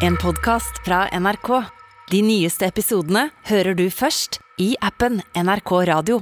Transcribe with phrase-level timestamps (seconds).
[0.00, 1.48] En podcast fra NRK.
[2.10, 6.20] De nyeste episodene hører du først i appen NRK Radio.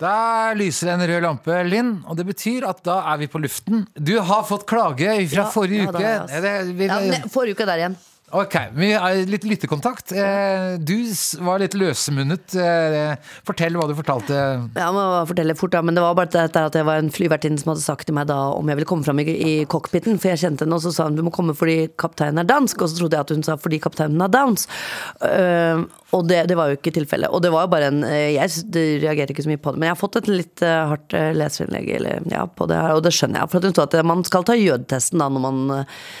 [0.00, 3.86] Der lyser en rød lampe, Linn, og det betyr at da er vi på luften.
[3.96, 6.02] Du har fått klage fra Ja, forrige ja, uke.
[6.02, 6.40] Da, altså.
[6.42, 7.96] Det- vi- Ja, ne- forrige uke der igjen.
[8.36, 10.12] Ok, vi har litt lyttekontakt.
[10.12, 10.92] Eh, Du
[11.40, 12.52] var litt løsemunnet.
[12.60, 13.14] Eh,
[13.48, 14.36] Fortell hva du fortalte.
[14.76, 17.56] Ja, må fortelle fort da, men det var bare dette at jeg var en flyvertinne
[17.62, 20.34] som hadde sagt til meg da om jeg ville komme fram i, i cockpiten, for
[20.34, 22.90] jeg kjente henne, og så sa hun du må komme fordi kapteinen er dansk, og
[22.92, 24.66] så trodde jeg at hun sa fordi kapteinen er downs.
[25.24, 27.32] Øh, og det, det var jo ikke tilfellet.
[27.32, 28.52] Og det var jo bare en Jeg
[29.02, 32.20] reagerte ikke så mye på det, men jeg har fått et litt hardt leserinnlegg eller,
[32.30, 33.50] ja, på det her, og det skjønner jeg.
[33.52, 35.58] For at hun sa at man skal ta jødetesten da når man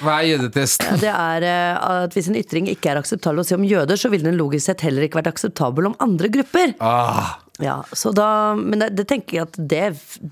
[0.02, 0.98] Hva er jødetesten?
[1.04, 4.10] Det er eh, at hvis en ytring ikke er akseptabel å si om jøder, så
[4.12, 6.76] ville den logisk sett heller ikke vært akseptabel om andre grupper.
[6.80, 9.84] Ah, Ja, så da, Men det, det tenker jeg at det,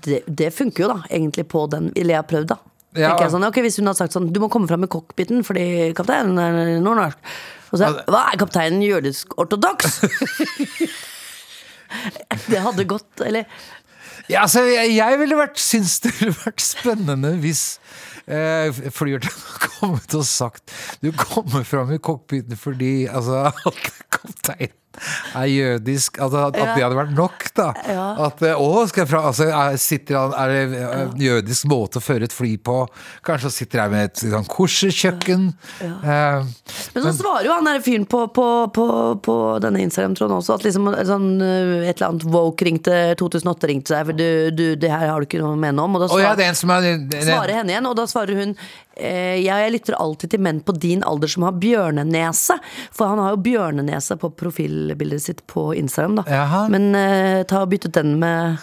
[0.05, 2.57] det, det funker jo da, egentlig på den Eller jeg har prøvd, da.
[2.95, 3.09] Ja.
[3.09, 5.41] Tenker jeg sånn, ok, Hvis hun hadde sagt sånn Du må komme fram i cockpiten
[5.47, 5.65] fordi
[5.97, 7.17] kapteinen er nordnorsk.
[7.73, 9.97] Og så Hva er kapteinen jødisk ortodoks?
[12.51, 13.49] det hadde gått, eller
[14.29, 17.65] Ja, altså, jeg, jeg ville vært, syntes det ville vært spennende hvis
[18.27, 20.73] eh, flyverten hadde kommet og sagt
[21.03, 24.77] Du kommer fram i cockpiten fordi altså, at kapteinen
[25.35, 26.19] er jødisk.
[26.21, 27.67] Altså, at, at det hadde vært nok, da.
[27.89, 28.05] Ja.
[28.27, 32.01] At eh, å, skal jeg fra, altså, er, sitter han, er det en jødisk måte
[32.01, 32.77] å føre et fly på?
[33.25, 35.47] Kanskje han sitter her med et sånn kosherkjøkken?
[35.85, 36.53] Eh,
[36.95, 38.87] Men så svarer jo han der fyren på, på, på,
[39.25, 43.93] på denne Instagram-tråden også at liksom sånn, øh, et eller annet woke ringte 2008 ringte
[43.93, 45.97] seg, for du, du, det her har du ikke noe å mene om.
[45.97, 46.89] Og da Å ja, er som er
[47.25, 50.75] svarer henne igjen, og da svarer hun eh, ja, jeg lytter alltid til menn på
[50.79, 52.57] din alder som har bjørnenese.
[52.95, 56.25] For han har jo bjørnenese på profilbildet sitt på Instagram, da.
[56.31, 56.61] Jaha.
[56.73, 58.57] Men uh, ta og bytt ut den med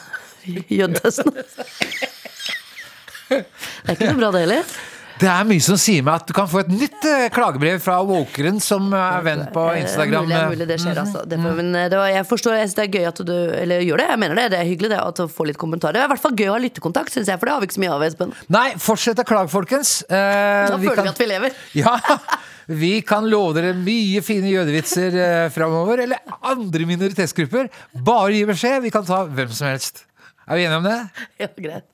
[0.78, 1.36] jødetesten.
[3.32, 4.72] Det er ikke noe bra, det heller.
[5.22, 8.00] Det er mye som sier meg at du kan få et nytt eh, klagebrev fra
[8.06, 10.26] Walkeren som er venn på Instagram.
[10.26, 11.22] Det er mulig, mulig det skjer, altså.
[11.30, 13.84] Det, men eh, det var, jeg forstår, jeg synes det er gøy at du Eller
[13.86, 14.46] gjør det, jeg mener det.
[14.56, 15.94] Det er hyggelig det, at du får litt kommentarer.
[16.00, 17.68] Det er i hvert fall gøy å ha lyttekontakt, syns jeg, for det har vi
[17.70, 18.34] ikke så mye av, Espen.
[18.56, 19.92] Nei, fortsett å klage, folkens.
[20.10, 21.60] Eh, Da føler vi at vi lever.
[21.82, 21.94] Ja,
[22.82, 26.02] vi kan love dere mye fine jødevitser eh, framover.
[26.08, 27.70] Eller andre minoritetsgrupper.
[28.06, 28.80] Bare gi beskjed.
[28.88, 30.04] Vi kan ta hvem som helst.
[30.50, 30.98] Er vi enige om det?
[31.38, 31.86] Ja, greit.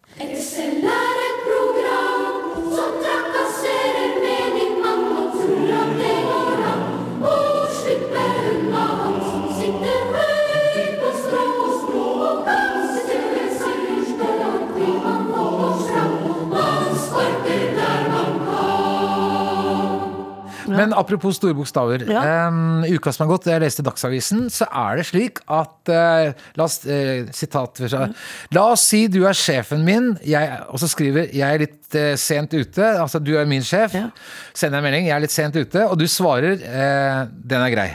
[20.79, 22.05] Men apropos store bokstaver.
[22.09, 22.23] Ja.
[22.49, 26.65] Um, uka som har gått, jeg leste Dagsavisen, så er det slik at uh, La
[26.69, 28.09] oss uh, fra-
[28.55, 32.15] La oss si du er sjefen min, jeg, og så skriver jeg er litt uh,
[32.21, 32.85] sent ute.
[32.95, 33.95] Altså du er min sjef.
[33.99, 34.09] Ja.
[34.57, 37.91] Sender en melding, jeg er litt sent ute, og du svarer den er grei.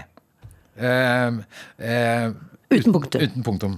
[2.74, 3.22] Uten punktum.
[3.22, 3.74] Uten punktum.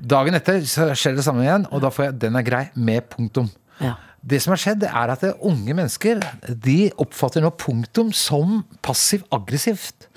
[0.00, 3.06] Dagen etter så skjer det samme igjen, og da får jeg 'den er grei' med
[3.12, 3.50] punktum.
[3.80, 3.94] Ja.
[4.20, 6.20] Det som har skjedd, er at unge mennesker
[6.64, 10.10] de oppfatter nå punktum som passiv-aggressivt.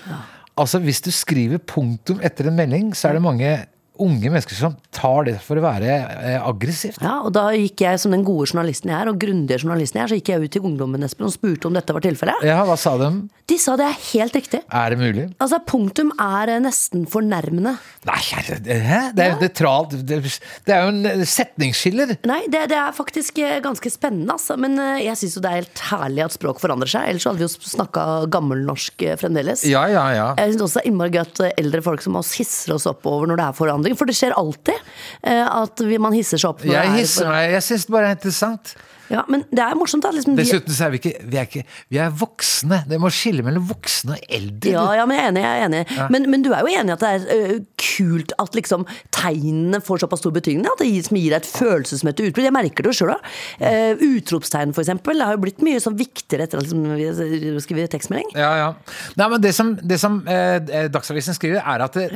[0.60, 3.54] Altså Hvis du skriver punktum etter en melding, så er det mange
[4.02, 6.98] unge mennesker som tar det for å være eh, aggressivt.
[7.04, 10.06] Ja, og da gikk jeg som den gode journalisten jeg er, og grundige journalisten jeg
[10.06, 12.42] er, så gikk jeg ut til ungdommen Espen, og spurte om dette var tilfellet.
[12.46, 13.10] Ja, hva sa de?
[13.50, 14.62] De sa det er helt riktig.
[14.72, 15.26] Er det mulig?
[15.38, 17.76] Altså, punktum er eh, nesten fornærmende.
[18.08, 18.78] Nei, herre, det,
[19.14, 19.96] det er jo nøytralt.
[20.02, 20.20] Det,
[20.66, 22.16] det er jo en eh, setningsskiller.
[22.26, 24.58] Nei, det, det er faktisk ganske spennende, altså.
[24.60, 27.06] Men jeg syns jo det er helt herlig at språk forandrer seg.
[27.12, 29.62] Ellers hadde vi jo snakka gammelnorsk fremdeles.
[29.70, 30.28] Ja, ja, ja.
[30.40, 33.06] Jeg syns også det er innmari gøy at eldre folk som oss hisser oss opp
[33.06, 33.98] over når det er forandring.
[33.98, 34.74] For det skjer alltid
[35.22, 36.64] eh, at man hisser seg opp.
[36.64, 37.52] Jeg er hisser meg.
[37.54, 38.76] Jeg syns det bare er interessant.
[39.12, 40.10] Ja, men det er morsomt, da.
[40.14, 41.62] Liksom, Dessuten så er vi ikke Vi er, ikke,
[41.92, 42.80] vi er voksne.
[42.88, 44.72] Det må skille mellom voksne og eldre.
[44.72, 45.42] ja, ja, men jeg er enig.
[45.44, 45.82] Jeg er enig.
[46.14, 49.80] Men, men du er jo enig i at det er uh, kult at liksom tegnene
[49.84, 50.64] får såpass stor betydning?
[50.70, 52.48] At det gir, som gir deg et følelsesmessig utbrudd?
[52.48, 55.96] Jeg merker det jo sjøl Uh, utropstegn, for eksempel, det har jo blitt mye sånn
[55.98, 58.32] viktigere etter at liksom, vi skriver tekstmelding.
[58.38, 58.96] Ja, ja.
[59.20, 60.56] Nei, men det som, det som uh,
[60.92, 62.08] Dagsavisen skriver, er at det,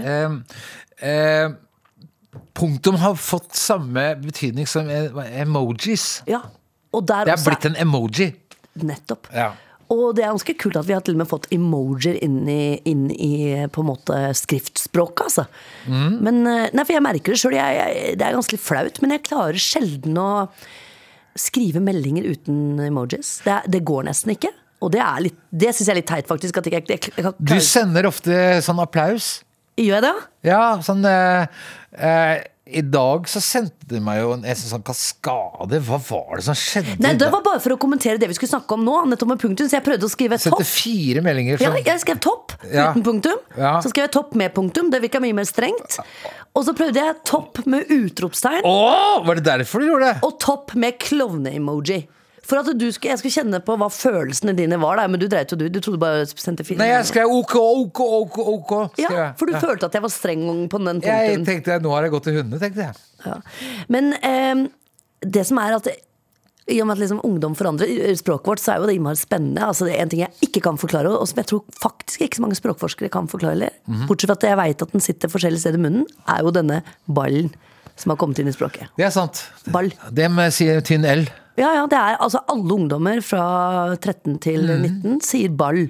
[1.05, 1.49] eh,
[2.59, 5.09] punktum har fått samme betydning som eh,
[5.43, 6.23] emojis.
[6.29, 6.43] Ja.
[6.95, 8.31] Og der Det er også blitt en emoji.
[8.79, 9.29] Nettopp.
[9.35, 9.51] Ja.
[9.89, 12.77] Og det er ganske kult at vi har til og med fått emojier inn i,
[12.89, 13.31] inn i
[13.73, 15.47] på en måte skriftspråket, altså.
[15.89, 16.19] Mm.
[16.27, 17.57] Men eh, Nei, for jeg merker det sjøl.
[17.57, 20.29] Det er ganske flaut, men jeg klarer sjelden å
[21.39, 23.39] skrive meldinger uten emojis.
[23.47, 24.51] Det, det går nesten ikke.
[24.85, 26.59] Og det, er litt- det syns jeg er litt teit, faktisk.
[26.61, 28.35] At jeg, jeg, jeg, jeg, Du sender ofte
[28.65, 29.39] sånn applaus.
[29.79, 30.15] Gjør jeg det?
[30.51, 31.47] Ja, sånn eh,
[31.95, 32.37] eh,
[32.69, 35.79] i dag så sendte du meg jo en, en sånn kaskade.
[35.87, 36.99] Hva var det som skjedde?
[37.01, 38.97] Nei, Det var bare for å kommentere det vi skulle snakke om nå.
[39.09, 40.69] Nettopp med punktum, Så jeg prøvde å skrive Sendte topp.
[40.69, 41.63] fire meldinger.
[41.65, 42.91] Ja, jeg skrev topp Ja.
[42.93, 43.39] uten punktum.
[43.57, 43.79] Ja.
[43.81, 44.91] Så skrev jeg topp med punktum.
[44.93, 45.97] Det virka mye mer strengt.
[46.53, 48.61] Og så prøvde jeg topp med utropstegn.
[48.69, 50.23] Åh, var det derfor du gjorde det?
[50.29, 52.03] Og topp med klovne-emoji.
[52.49, 55.07] For at du skulle, jeg skulle kjenne på hva følelsene dine var Da.
[55.07, 55.67] men du dreit jo du.
[55.69, 56.79] Du trodde bare sendte fire.
[56.81, 58.39] Nei, jeg skrev OK, OK, OK.
[58.73, 59.61] ok ja, for du Ja.
[59.61, 61.45] følte at jeg var streng på den Jeg punkten.
[61.47, 62.95] tenkte nå har jeg gått til hundene, tenkte jeg.
[63.27, 63.41] Ja.
[63.89, 64.69] Men eh,
[65.21, 65.89] det som er at
[66.69, 69.17] i og med at liksom ungdom forandrer eh, språket vårt, så er jo det innmari
[69.17, 69.63] spennende.
[69.65, 72.37] Altså, det er en ting jeg ikke kan forklare, og som jeg tror faktisk ikke
[72.37, 73.71] så mange språkforskere kan forklare heller.
[73.89, 74.07] Mhm.
[74.07, 76.83] Bortsett fra at jeg veit at den sitter forskjellige steder i munnen, er jo denne
[77.09, 77.53] ballen
[77.97, 78.89] som har kommet inn i språket.
[78.97, 79.41] Det er sant.
[79.73, 79.89] Ball.
[80.13, 81.25] Dem eh, sier tynn L.
[81.59, 83.45] Ja, ja, det er altså alle ungdommer fra
[83.99, 85.03] 13 til Mhm.
[85.03, 85.89] 19 sier ball.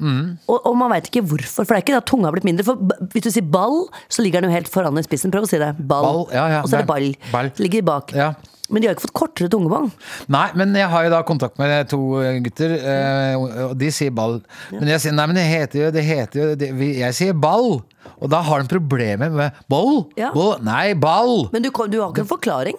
[0.00, 2.64] Og, og man veit ikke hvorfor, for det er ikke at tunga har blitt mindre.
[2.64, 2.78] For
[3.12, 5.32] hvis du sier ball, så ligger den jo helt foran i spissen.
[5.34, 5.74] Prøv å si det.
[5.76, 6.06] Ball.
[6.06, 7.10] Ball, ja, ja, og så er det ball.
[7.34, 7.50] ball.
[7.60, 8.14] Ligger bak.
[8.16, 8.30] Ja.
[8.70, 9.90] Men de har ikke fått kortere tungebånd.
[10.30, 13.34] Nei, men jeg har jo da kontakt med to eh, gutter, eh,
[13.66, 14.38] og de sier ball.
[14.70, 16.68] Men jeg sier nei, men det heter jo, det heter jo det,
[17.02, 17.80] Jeg sier ball!
[18.22, 20.06] Og da har de problemer med ball.
[20.16, 20.30] Ja.
[20.32, 20.54] ball.
[20.64, 21.48] Nei, ball!
[21.52, 22.78] Men du, du har ikke en forklaring.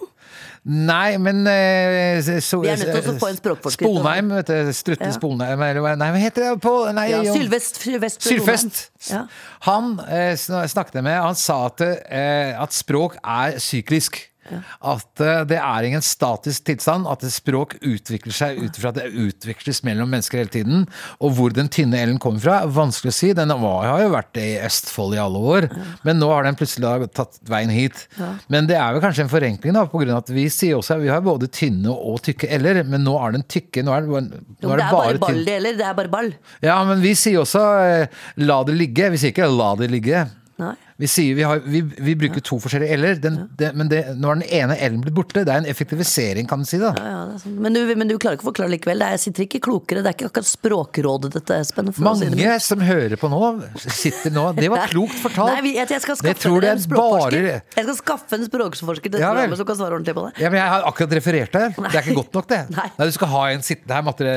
[0.62, 4.72] Nei, men eh, så, Vi er nødt til å få en språkforsker Sponheim, vet du.
[4.76, 5.14] Strutten Ja.
[5.16, 7.22] Sponheim, Nei, hva heter det på nei, Ja.
[7.34, 8.82] Sylvest, Sylvest Sylfest.
[9.10, 9.24] Ja.
[9.66, 14.20] Han eh, snakket jeg med, han sa at, eh, at språk er syklisk.
[14.50, 18.98] At uh, det er ingen statisk tilstand, at et språk utvikler seg ut ifra at
[18.98, 20.86] det utvikles mellom mennesker hele tiden.
[21.22, 23.32] Og hvor den tynne L-en kommer fra, er vanskelig å si.
[23.36, 25.68] Den var, har jo vært i Østfold i alle år,
[26.06, 28.06] men nå har den plutselig tatt veien hit.
[28.52, 30.96] Men det er vel kanskje en forenkling, da, på grunn av at vi sier også
[30.96, 34.06] at vi har både tynne og tykke L-er, men nå er den tykke, nå er
[34.06, 34.22] det, Jo,
[34.68, 35.78] nå det er bare ball det gjelder.
[35.78, 36.30] Det er bare ball.
[36.64, 39.10] Ja, men vi sier også eh, la det ligge.
[39.14, 40.26] Vi sier ikke la det ligge.
[40.62, 40.74] Nei.
[41.00, 43.46] Vi, vi, har, vi, vi bruker to forskjellige l-er, ja.
[43.58, 45.44] det, men det, nå er den ene l-en blitt borte.
[45.46, 46.78] Det er en effektivisering, kan du si.
[46.82, 47.56] da Ja, ja, sånn.
[47.64, 49.00] men, du, men du klarer ikke å forklare likevel.
[49.02, 50.04] Det er, jeg sitter ikke klokere.
[50.04, 51.90] Det er ikke akkurat Språkrådet dette, Espen.
[52.04, 53.40] Mange si det som hører på nå,
[53.82, 55.56] sitter nå Det var klokt fortalt.
[55.62, 59.22] Nei, jeg, jeg skal skaffe tror det en bare- Jeg skal skaffe en språkforsker til
[59.22, 60.32] Ja programmet som kan svare ordentlig på det.
[60.44, 61.68] Ja, men Jeg har akkurat referert der.
[61.76, 62.60] Det er ikke godt nok, det.
[62.76, 62.88] Nei.
[63.02, 64.36] Du skal ha en sittende her materi,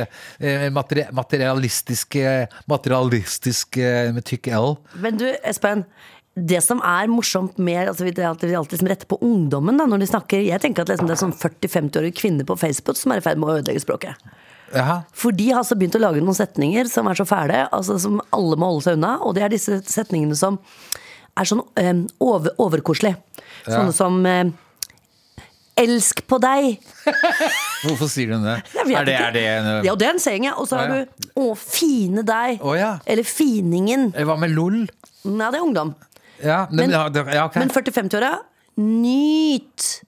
[0.74, 4.76] materi, materialistisk, eh, materialistisk eh, med tykk L.
[5.04, 5.86] Men du, Espen.
[6.36, 9.86] Det som er morsomt med altså, Det er alltid, alltid som retter på ungdommen da,
[9.88, 10.42] når de snakker.
[10.44, 13.40] Jeg tenker at liksom, det er sånn 40-50-årige kvinner på Facebook som er i ferd
[13.40, 14.20] med å ødelegge språket.
[14.76, 14.98] Aha.
[15.16, 18.20] For de har altså begynt å lage noen setninger som er så fæle, altså som
[18.36, 19.16] alle må holde seg unna.
[19.24, 20.60] Og det er disse setningene som
[21.40, 21.94] er sånn eh,
[22.24, 23.20] over, overkoselige.
[23.64, 24.52] Sånne som eh,
[25.76, 26.78] Elsk på deg.
[27.84, 28.60] Hvorfor sier du det?
[28.80, 30.54] Er det, er det en, Ja, og det er en saying, ja.
[30.56, 31.02] Og så har ja.
[31.04, 32.64] du Å, fine deg.
[32.64, 32.92] Å, ja.
[33.04, 34.08] Eller finingen.
[34.16, 34.86] Eh, Hva med LOL?
[35.28, 35.92] Nei, det er ungdom.
[36.44, 37.56] Ja, men, Men- ja, det- ja, ok.
[37.56, 38.34] Men 40-50-åra
[38.78, 40.02] nyt.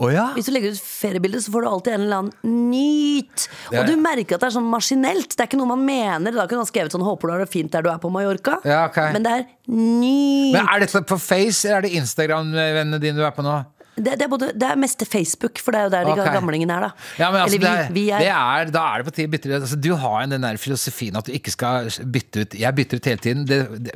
[0.00, 0.30] Oh, ja.
[0.34, 3.48] Hvis du legger ut feriebilde, så får du alltid en eller annen nyt.
[3.68, 5.28] Og du merker at det er sånn maskinelt.
[5.36, 6.32] Det er ikke noe man mener.
[6.32, 8.64] Da kunne han skrevet sånn 'Håper du har det fint der du er på Mallorca'.
[8.64, 8.96] Ja, ok.
[9.12, 10.52] Men det er nyt.
[10.56, 13.66] Men er dette på Face, eller er det Instagram-vennene dine du er på nå?
[14.00, 16.72] Det, det, er både, det er mest Facebook, for det er jo der de gamlingene
[16.76, 16.90] er, da.
[17.20, 18.24] Ja, men altså, vi, vi det, er, er.
[18.24, 19.56] det er, da er det på tide å bytte ut.
[19.60, 22.56] Altså, du har jo den der filosofien at du ikke skal bytte ut.
[22.62, 23.44] Jeg bytter ut hele tiden.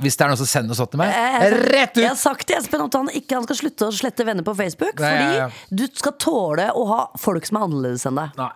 [0.05, 2.15] Hvis det er noen som sender noe sånt til meg, Jeg- jeg- rett Jeg har
[2.19, 2.23] ut!
[2.25, 4.99] sagt til Espen at han ikke han skal slutte å slette venner på Facebook.
[5.01, 8.37] Nei, fordi du skal tåle å ha folk som er annerledes enn deg.
[8.39, 8.51] Nei,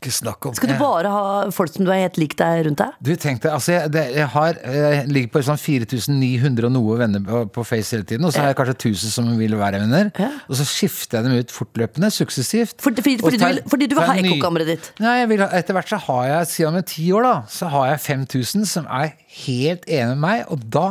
[0.00, 2.80] ikke snakk om Skal du bare ha folk som du er helt lik deg rundt
[2.80, 2.94] deg?
[3.04, 6.96] Du tenk deg, altså jeg, det, jeg har jeg ligger på sånn 4900 og noe
[7.02, 9.82] venner på, på Face hele tiden, og så har jeg kanskje 1000 som vil være
[9.82, 10.08] venner.
[10.20, 10.30] Ja.
[10.48, 12.78] Og så skifter jeg dem ut fortløpende, suksessivt.
[12.80, 14.90] Fordi, for, Og fordi, du, tar- vil, fordi du vil ha ekkokammeret ditt.
[15.04, 18.02] Nei, vil, etter hvert så har jeg, siden om ti år da, så har jeg
[18.08, 19.12] 5000 som er
[19.44, 20.86] helt enig med meg, og da,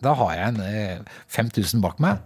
[0.00, 2.22] da har jeg eh, 5000 bak meg,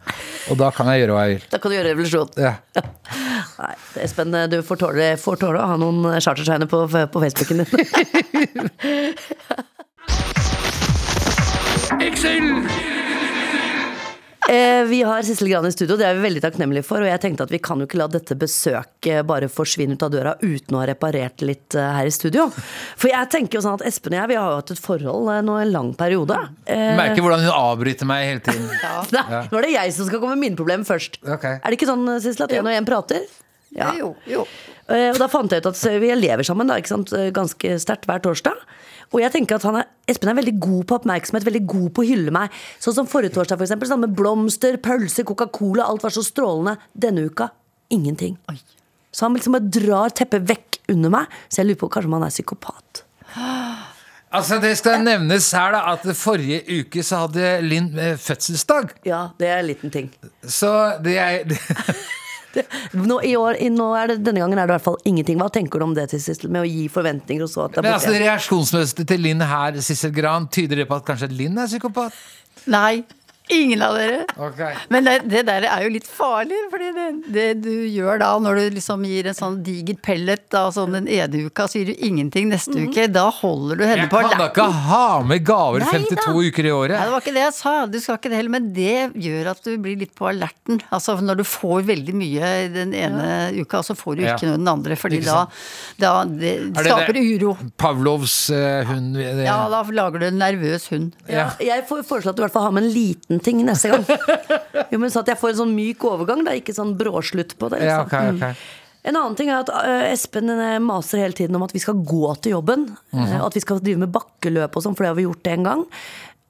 [0.52, 1.48] og da kan jeg gjøre hva jeg vil.
[1.50, 2.30] Da kan du gjøre revolusjon.
[2.38, 2.54] Ja.
[3.58, 3.74] Nei,
[4.04, 7.68] Espen, du får tåle, får tåle å ha noen chartertegner på, på Facebooken din.
[14.48, 17.02] Eh, Vi har Sissel Gran i studio, det er vi veldig takknemlige for.
[17.04, 20.12] Og jeg tenkte at vi kan jo ikke la dette besøket bare forsvinne ut av
[20.14, 22.46] døra uten å ha reparert litt eh, her i studio.
[22.96, 25.28] For jeg tenker jo sånn at Espen og jeg vi har jo hatt et forhold
[25.34, 26.38] eh, nå en lang periode.
[26.64, 28.70] Eh, Merker hvordan hun avbryter meg hele tiden.
[29.18, 31.20] Nei, nå er det jeg som skal komme med mine problemer først.
[31.26, 31.60] Okay.
[31.60, 33.28] Er det ikke sånn, Sissel, at én og én prater?
[33.76, 33.90] Ja.
[33.98, 34.44] Jo, jo.
[34.88, 37.12] Eh, Og da fant jeg ut at vi lever sammen da, ikke sant?
[37.12, 38.56] eh, ganske sterkt hver torsdag.
[39.12, 42.02] Og jeg tenker at han er, Espen er veldig god på oppmerksomhet, veldig god på
[42.04, 42.52] å hylle meg.
[42.80, 43.88] Sånn som forrige torsdag, for eksempel.
[43.88, 45.86] Sånn med blomster, pølser, Coca-Cola.
[45.88, 46.76] Alt var så strålende.
[46.92, 47.48] Denne uka
[47.92, 48.36] ingenting.
[49.12, 51.32] Så han liksom bare drar teppet vekk under meg.
[51.48, 53.02] Så jeg lurer på kanskje om han er psykopat.
[54.28, 58.90] Altså, det skal nevnes her da at forrige uke så hadde Linn eh, fødselsdag.
[59.08, 60.10] Ja, det er en liten ting.
[60.44, 60.68] Så
[61.00, 61.48] det er
[62.54, 62.64] det,
[62.96, 65.38] Nå, i år, i, nå er det, denne gangen er det i hvert fall ingenting.
[65.40, 67.84] Hva tenker du om det til Sissel, med å gi forventninger og så at det
[67.84, 67.94] borte?
[67.98, 68.24] altså, borte?
[68.24, 72.16] reaksjonsmønsteret til Linn her, Sissel Gran, tyder det på at kanskje Linn er psykopat?
[72.68, 73.04] Nei,
[73.50, 74.24] ingen av dere.
[74.36, 74.74] Okay.
[74.92, 78.60] Men det, det der er jo litt farlig, fordi det, det du gjør da, når
[78.60, 82.04] du liksom gir en sånn diger pellet da, sånn den ene uka, så gir du
[82.06, 85.84] ingenting neste uke, da holder du henne Jeg på kan da ikke ha med gaver
[85.84, 86.34] Nei 52 da.
[86.48, 87.00] uker i Nei, året.
[87.04, 88.96] det var ikke det jeg sa, du skal ikke det heller, men det
[89.28, 90.82] gjør at du blir litt på alerten.
[90.94, 93.28] Altså når du får veldig mye den ene
[93.62, 94.34] uka, så får du Ja.
[94.36, 95.46] ikke noe den andre, fordi da,
[95.98, 97.56] da det Er det skaper det- uro.
[97.80, 101.12] Pavlovs uh, hund det- Ja, da lager du en nervøs hund.
[101.28, 103.92] Ja, jeg får foreslå at du i hvert fall har med en liten ting neste
[103.92, 104.04] gang.
[104.92, 107.70] Jo, men Så at jeg får en sånn myk overgang, da, ikke sånn bråslutt på
[107.72, 107.82] det.
[107.86, 108.68] Ja, okay, ok, ok.
[109.08, 112.00] En annen ting er at øh, Espen øh, maser hele tiden om at vi skal
[112.04, 112.88] gå til jobben.
[113.12, 113.46] Mm -hmm.
[113.46, 115.84] At vi skal drive med bakkeløp og sånn, for det har vi gjort en gang.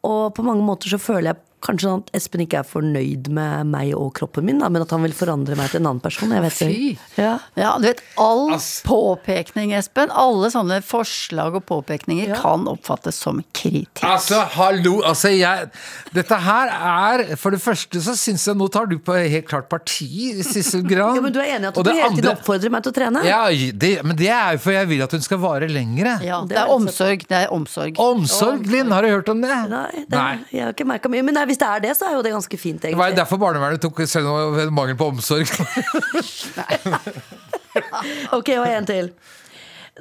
[0.02, 3.66] Og på mange måter så føler jeg kanskje sånn at Espen ikke er fornøyd med
[3.72, 6.30] meg og kroppen min, da, men at han vil forandre meg til en annen person.
[6.34, 6.68] Jeg vet Fy!
[6.92, 7.08] ikke.
[7.22, 7.32] Ja.
[7.58, 8.82] Ja, du vet, all Ass.
[8.86, 12.38] påpekning, Espen, alle sånne forslag og påpekninger Ja.
[12.40, 14.02] kan oppfattes som kritikk.
[14.06, 15.70] Altså, hallo, altså jeg
[16.14, 19.68] Dette her er For det første så syns jeg Nå tar du på helt klart
[19.68, 20.08] parti,
[20.46, 21.14] Sissel Gran.
[21.16, 23.22] ja, men du er enig i at du hele tiden oppfordrer meg til å trene?
[23.26, 26.16] Ja, det, men det er jo for jeg vil at hun skal vare lengre.
[26.24, 27.26] Ja, det det er er omsorg.
[27.28, 27.98] Det er omsorg.
[28.02, 29.50] Omsorg, Linn, har du hørt om det?
[29.70, 30.22] Nei, det,
[30.52, 31.24] jeg har ikke merka mye.
[31.26, 32.96] Men nei, hvis det er det, så er jo det ganske fint, egentlig.
[32.96, 35.48] Det var jo derfor barnevernet tok selv om mangel på omsorg.
[38.36, 39.10] Ok, og en til.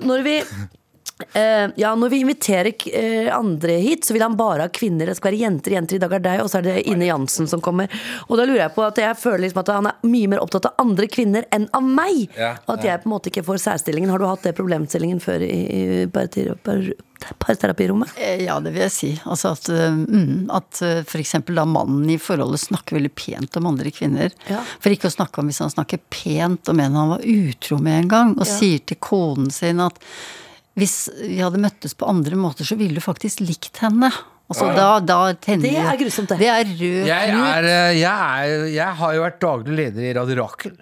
[0.01, 0.35] Når vi
[1.33, 5.05] eh, ja, Når vi inviterer uh, andre hit, så vil han bare ha kvinner.
[5.09, 5.95] Det skal være jenter, jenter.
[5.97, 7.89] I dag er deg, og så er det Ine Jansen som kommer.
[8.27, 10.69] Og da lurer jeg på at jeg føler liksom at han er mye mer opptatt
[10.69, 12.27] av andre kvinner enn av meg.
[12.37, 14.09] Ja, og at jeg på en måte ikke får særstillingen.
[14.13, 15.83] Har du hatt det problemstillingen før i, i
[16.13, 18.09] parterapi- par, parterapirommet?
[18.17, 19.11] Eh, Ja, det vil jeg si.
[19.25, 21.09] Altså at, mm, at f.eks.
[21.11, 24.31] for eksempel da mannen i forholdet snakker veldig pent om andre kvinner.
[24.51, 24.61] Ja.
[24.79, 28.03] For ikke å snakke om hvis han snakker pent om en han var utro med
[28.03, 28.53] en gang, og Ja.
[28.59, 29.97] sier til konen sin at
[30.77, 34.11] hvis vi hadde møttes på andre måter, så ville du faktisk likt henne.
[34.47, 36.37] Altså da, da tenner Det er grusomt, det.
[36.39, 40.13] Det er rød Jeg, er, eh, jeg, er, jeg har jo vært daglig leder i
[40.15, 40.77] Radio Rakel.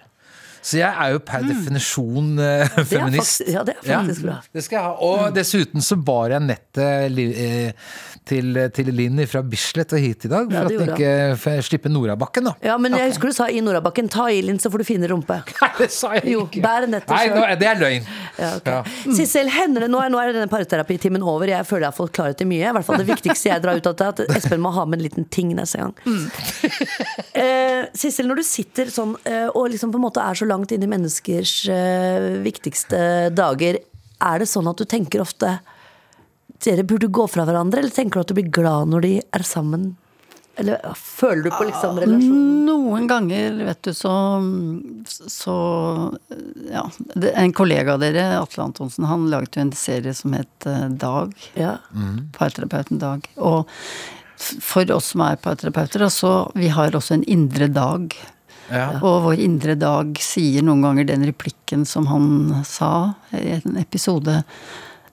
[0.66, 3.38] Så jeg er jo per definisjon uh, feminist.
[3.44, 4.36] fakt- ja, det er faktisk bra.
[4.56, 4.94] Det skal jeg ha.
[5.06, 7.92] Og dessuten så bar jeg nettet eh,
[8.26, 10.50] til, til Linn fra Bislett og hit i dag.
[10.50, 11.12] For ja, at den ikke
[11.44, 12.54] får slippe Norabakken, da.
[12.66, 15.10] Ja, men jeg husker du sa i Norabakken, ta i Linn, så får du fine
[15.12, 15.38] rumpe.
[15.62, 16.64] Nei, det sa jeg Jo, ikke.
[16.66, 17.38] bær nettet Nei, selv.
[17.38, 18.10] nå, det er løgn.
[18.40, 18.80] Ja, okay.
[19.06, 19.14] Ja.
[19.20, 21.46] Sissel, hender det nå nå er denne parterapitimen over.
[21.54, 22.66] Jeg føler jeg har fått klarhet i mye.
[22.66, 24.84] I hvert fall Det viktigste jeg drar ut av det, er at Espen må ha
[24.88, 25.94] med en liten ting neste gang.
[27.34, 30.72] eh, Sissel, når du sitter sånn uh, og liksom på en måte er så langt
[30.72, 33.78] inn i menneskers eh, viktigste dager,
[34.16, 35.58] er det sånn at du tenker ofte
[36.64, 39.44] dere burde gå fra hverandre, eller tenker du at du blir glad når de er
[39.46, 39.94] sammen?
[40.56, 42.52] Eller føler du på liksom relasjonen?
[42.64, 44.12] Noen ganger, vet du, så,
[45.06, 45.56] så
[46.72, 46.86] Ja.
[47.34, 51.36] En kollega av dere, Atle Antonsen, han laget jo en serie som het eh, Dag.
[51.60, 51.76] Ja.
[52.38, 53.28] Parterapeuten Dag.
[53.36, 53.68] Og
[54.36, 58.16] for oss som er parterapeuter, så vi har også en indre dag.
[58.72, 58.96] Ja.
[58.98, 62.28] Og vår indre dag sier noen ganger den replikken som han
[62.66, 64.40] sa i en episode.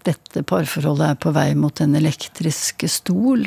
[0.04, 3.46] Dette parforholdet er på vei mot en elektrisk stol.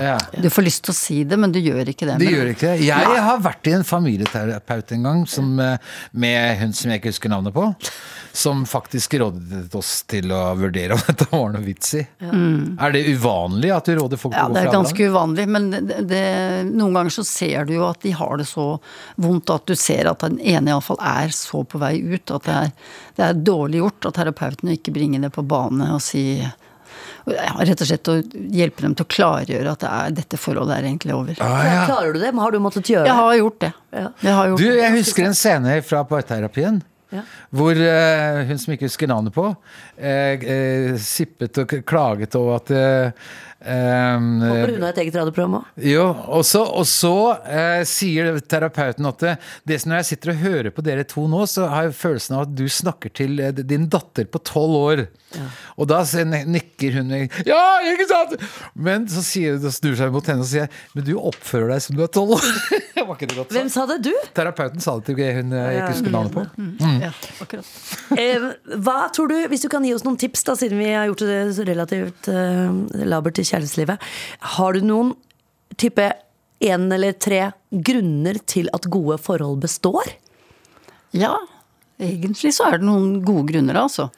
[0.00, 0.16] Ja.
[0.40, 2.18] Du får lyst til å si det, men du gjør ikke det.
[2.22, 2.86] Det gjør ikke det.
[2.86, 7.12] Jeg har vært i en familieterapeut en gang som, eh, med hun som jeg ikke
[7.14, 7.66] husker navnet på.
[8.34, 12.02] Som faktisk rådet oss til å vurdere om dette var noe vits i.
[12.24, 15.70] Er det uvanlig at du råder folk Ja, til å det er ganske uvanlig, men
[15.74, 16.24] det, det,
[16.72, 18.66] noen ganger så ser du jo at de har det så
[19.22, 22.34] vondt at du ser at den ene iallfall er så på vei ut.
[22.34, 22.74] At det er,
[23.16, 26.50] det er dårlig gjort av terapeuten å ikke bringe det på bane og si ja,
[27.24, 28.16] Rett og slett å
[28.52, 31.38] hjelpe dem til å klargjøre at det er, dette forholdet er egentlig over.
[31.40, 31.84] Ah, ja.
[31.88, 32.34] Klarer du det?
[32.36, 33.20] Har du måttet gjøre Jeg det?
[33.22, 33.70] har gjort det.
[33.96, 34.08] Ja.
[34.20, 34.82] Jeg har gjort Du, det.
[34.82, 36.82] jeg husker en scene fra parterapien.
[37.14, 37.22] Ja.
[37.54, 42.72] Hvor uh, hun som ikke husker navnet på, uh, uh, sippet og klaget over at
[42.74, 43.26] eh,
[43.64, 45.68] Håper hun har et eget radioprogram òg.
[45.88, 46.02] Jo,
[46.36, 47.12] og så, og så
[47.88, 49.22] sier terapeuten at
[49.64, 52.42] det, når jeg sitter og hører på dere to nå, så har jeg følelsen av
[52.44, 55.04] at du snakker til din datter på tolv år.
[55.80, 57.12] Og da nikker hun
[57.46, 57.60] Ja,
[57.90, 58.34] ikke sant?
[58.74, 62.02] Men så sier snur seg mot henne og sier Men du oppfører deg som du
[62.04, 62.48] er tolv år.
[63.04, 63.98] Var ikke det godt Hvem sa det?
[64.06, 64.12] Du?
[64.36, 66.44] Terapeuten sa det til hun jeg ikke husker navnet på.
[67.02, 67.10] Ja.
[68.16, 68.46] Eh,
[68.84, 71.24] hva tror du, hvis du kan gi oss noen tips, da, siden vi har gjort
[71.24, 74.10] det relativt eh, labert i kjærlighetslivet.
[74.56, 75.14] Har du noen
[75.80, 76.08] type
[76.64, 80.14] én eller tre grunner til at gode forhold består?
[81.14, 81.34] Ja,
[82.00, 84.08] egentlig så er det noen gode grunner, altså.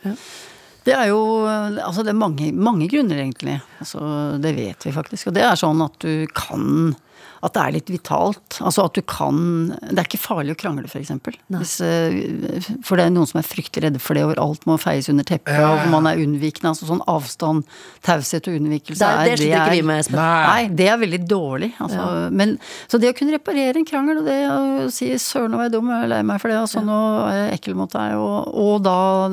[0.87, 3.57] Det er jo altså det er mange, mange grunner, egentlig.
[3.83, 4.00] Altså,
[4.43, 5.31] det vet vi faktisk.
[5.31, 6.95] Og det er sånn at du kan
[7.47, 8.59] At det er litt vitalt.
[8.67, 9.37] Altså at du kan
[9.79, 11.12] Det er ikke farlig å krangle, f.eks.
[11.55, 14.76] Hvis, eh, For det er noen som er fryktelig redde for det, hvor alt må
[14.83, 16.73] feies under teppet, Ja, og hvor man er unnvikende.
[16.75, 17.65] Altså sånn avstand,
[18.03, 20.19] taushet og unnvikelse Det, er- det ikke er- vi med, Espen.
[20.21, 20.69] Nei.
[20.69, 21.73] Det er veldig dårlig.
[21.81, 25.57] Altså, men, så det å kunne reparere en krangel, og det å si 'søren, nå
[25.57, 26.99] var jeg dum, jeg er lei meg for det', altså, nå
[27.31, 29.29] er jeg ekkel mot deg, og, og da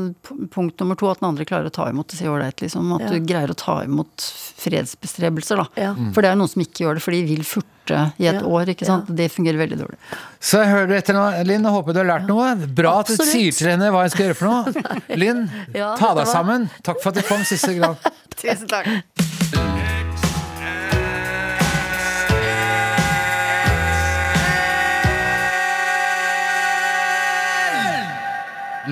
[0.53, 2.93] punkt nummer to, at den andre klarer å ta imot det, si ålreit, liksom.
[2.95, 3.09] At Ja.
[3.09, 4.17] du greier å ta imot
[4.63, 5.67] fredsbestrebelser, da.
[5.79, 5.93] Ja.
[6.13, 8.41] For det er noen som ikke gjør det, for de vil furte i et Ja.
[8.41, 9.05] år, ikke sant.
[9.15, 9.97] Det fungerer veldig dårlig.
[10.39, 12.55] Så jeg hører du etter nå, Linn, og håper du har lært noe.
[12.67, 14.97] Bra at du sier til henne hva hun skal gjøre for noe.
[15.23, 16.69] Linn, Ja, ta deg var- sammen.
[16.83, 17.97] Takk for at du kom siste gang.
[18.39, 18.87] Tusen takk.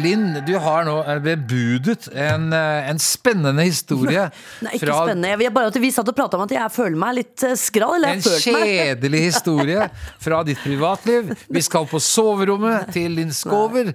[0.01, 4.27] Linn, du har nå eh, bebudet en, eh, en spennende historie
[4.65, 5.35] Nei, ikke fra spennende.
[5.45, 7.97] Jeg bare at Vi satt og prata om at jeg føler meg litt eh, skral.
[7.99, 9.87] Eller en kjedelig historie
[10.21, 11.33] fra ditt privatliv.
[11.47, 13.93] Vi skal på soverommet til Linn Skåver.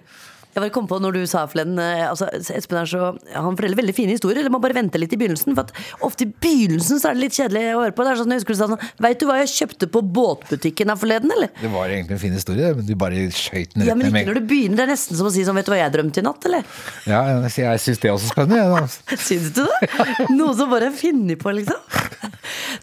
[0.56, 3.76] Jeg bare kom på når du sa forleden eh, altså, Espen er så, Han forteller
[3.76, 4.40] veldig fine historier.
[4.40, 5.52] Eller må bare vente litt i begynnelsen.
[5.52, 8.06] For ofte i begynnelsen så er det litt kjedelig å høre på.
[8.06, 10.96] Det er sånn, jeg husker du sånn Veit du hva jeg kjøpte på båtbutikken her
[10.96, 11.52] forleden, eller?
[11.60, 14.40] Det var egentlig en fin historie, men du bare skøyt den Ja, men ikke når
[14.40, 14.80] du begynner.
[14.80, 16.72] Det er nesten som å si sånn Vet du hva jeg drømte i natt, eller?
[17.04, 18.64] Ja, jeg syns det er også spennende.
[18.64, 19.20] jeg.
[19.26, 19.92] Syns du det?
[20.32, 21.84] Noe som bare er funnet på, liksom.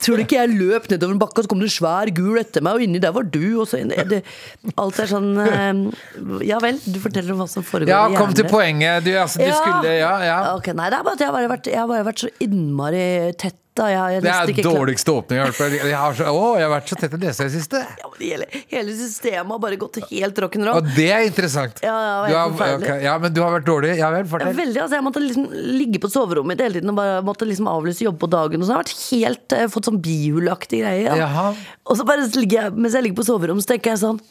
[0.03, 2.37] Tror du ikke jeg løp nedover en bakke, og så kom det en svær gul
[2.41, 4.21] etter meg, og inni der var du, og så inni
[4.79, 5.83] Alt er sånn eh,
[6.49, 9.03] Ja vel, du forteller om hva som foregår Ja, i kom til poenget.
[9.07, 10.37] Du, altså, du skulle Ja, ja.
[10.57, 12.31] Okay, nei, det er bare at jeg har bare vært, jeg har bare vært så
[12.43, 13.59] innmari tett.
[13.73, 13.87] Da.
[13.89, 15.57] Jeg, jeg Det er ikke dårligste åpning jeg har hørt.
[15.57, 15.87] på.
[15.89, 17.79] Jeg har, så, å, jeg har vært så tett i det siste.
[17.81, 20.77] Ja, men hele, hele systemet har bare gått helt rock'n'roll.
[20.77, 21.81] Og det er interessant.
[21.81, 21.95] Ja,
[22.29, 23.95] ja, har- okay, ja, men du har vært dårlig.
[23.97, 24.53] Ja vel, Ja, fortell.
[24.59, 25.47] veldig, altså Jeg måtte liksom
[25.79, 28.61] ligge på soverommet hele tiden og bare måtte liksom avlyse jobb på dagen.
[28.61, 31.17] Og så har jeg vært helt, eh, fått sånn bihulaktig greie.
[31.17, 31.53] Ja.
[31.89, 34.21] Og så bare ligger jeg, mens jeg ligger på soverommet, så tenker jeg sånn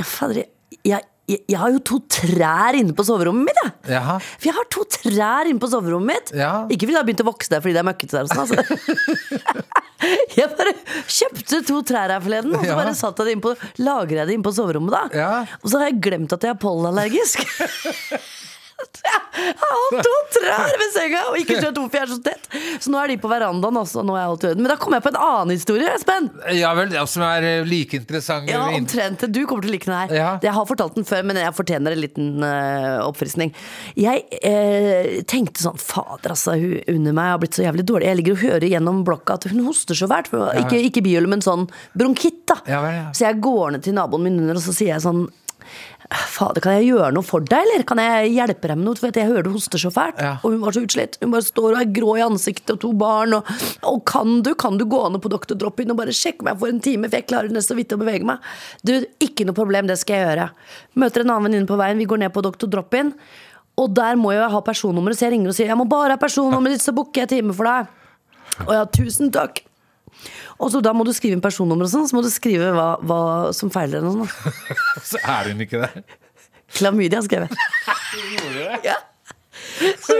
[0.00, 0.48] Ja, fader, jeg,
[0.82, 3.72] jeg, jeg har jo to trær inne på soverommet mitt, jeg.
[3.96, 4.18] Jaha.
[4.22, 6.30] For jeg har to trær inne på soverommet mitt.
[6.38, 6.52] Ja.
[6.70, 8.44] Ikke fordi det har begynt å vokse der fordi det er møkkete der og sånn.
[8.46, 9.66] Altså.
[10.36, 10.72] Jeg bare
[11.08, 12.74] kjøpte to trær her forleden, og så Ja.
[12.78, 14.92] bare satt jeg det lagret jeg det inne på soverommet.
[14.92, 15.30] da Ja.
[15.64, 17.42] Og så har jeg glemt at jeg er pollenallergisk.
[19.36, 22.46] Jeg har hatt to trær ved senga, og ikke skjønt hvorfor jeg er så tett.
[22.82, 24.02] Så nå er de på verandaen også.
[24.06, 24.52] Nå er alt i.
[24.56, 26.28] Men da kom jeg på en annen historie, Espen.
[26.56, 28.48] Ja vel, ja, som er eh, like interessant.
[28.50, 29.26] Ja, omtrent.
[29.32, 30.14] Du kommer til å like den her.
[30.16, 30.30] Ja.
[30.44, 33.52] Jeg har fortalt den før, men jeg fortjener en liten uh, oppfriskning.
[34.00, 36.56] Jeg eh, tenkte sånn Fader, altså.
[36.56, 38.10] Hun under meg har blitt så jævlig dårlig.
[38.10, 40.32] Jeg ligger og hører gjennom blokka at hun hoster så fælt.
[40.64, 42.60] Ikke, ikke biol, men sånn bronkitt, da.
[42.70, 43.02] Ja vel.
[43.16, 45.26] Så jeg går ned til naboen min under, og så sier jeg sånn
[46.06, 47.82] Fader, kan jeg gjøre noe for deg, eller?
[47.88, 48.98] Kan jeg hjelpe deg med noe?
[49.00, 50.20] For jeg hører du hoster så fælt.
[50.22, 50.36] Ja.
[50.46, 51.18] Og hun var så utslitt.
[51.22, 53.34] Hun bare står og er grå i ansiktet og to barn.
[53.38, 53.50] Og,
[53.90, 55.56] og kan du kan du gå ned på Dr.
[55.58, 58.00] Drop-In og bare sjekke meg for en time, for jeg klarer nesten så vidt å
[58.00, 58.46] bevege meg?
[58.86, 60.48] Du, ikke noe problem, det skal jeg gjøre.
[61.02, 62.70] Møter en annen venninne på veien, vi går ned på Dr.
[62.70, 63.14] Drop-In.
[63.76, 66.20] Og der må jeg ha personnummeret, så jeg ringer og sier jeg må bare ha
[66.20, 67.90] personnummeret ditt, så booker jeg time for deg.
[68.68, 69.65] Og ja, tusen takk.
[70.56, 72.86] Og så da må du skrive inn personnummer og sånn, så må du skrive hva,
[73.04, 73.18] hva
[73.56, 74.24] som feiler henne.
[74.24, 74.70] Sånn.
[75.10, 76.00] Så er hun ikke der.
[76.76, 78.80] Klamydia, skrev jeg.
[78.86, 78.96] Ja.
[79.76, 80.16] Så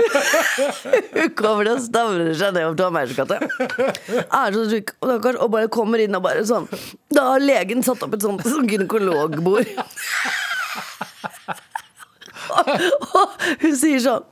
[1.16, 3.36] hun kommer og stavrer seg nedover til Amerikagata.
[4.24, 6.66] Er så syk og, stakkars, og bare kommer inn og bare sånn
[7.12, 9.68] Da har legen satt opp et sånt, sånt gynekologbord.
[12.50, 13.32] Og,
[13.62, 14.24] hun sier sånn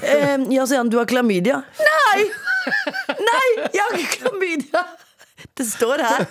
[0.00, 1.62] eh, Ja, sier han, du har klamydia?
[1.80, 2.26] Nei!
[3.20, 4.84] Nei, jeg har ikke klamydia!
[5.60, 6.26] Det står her.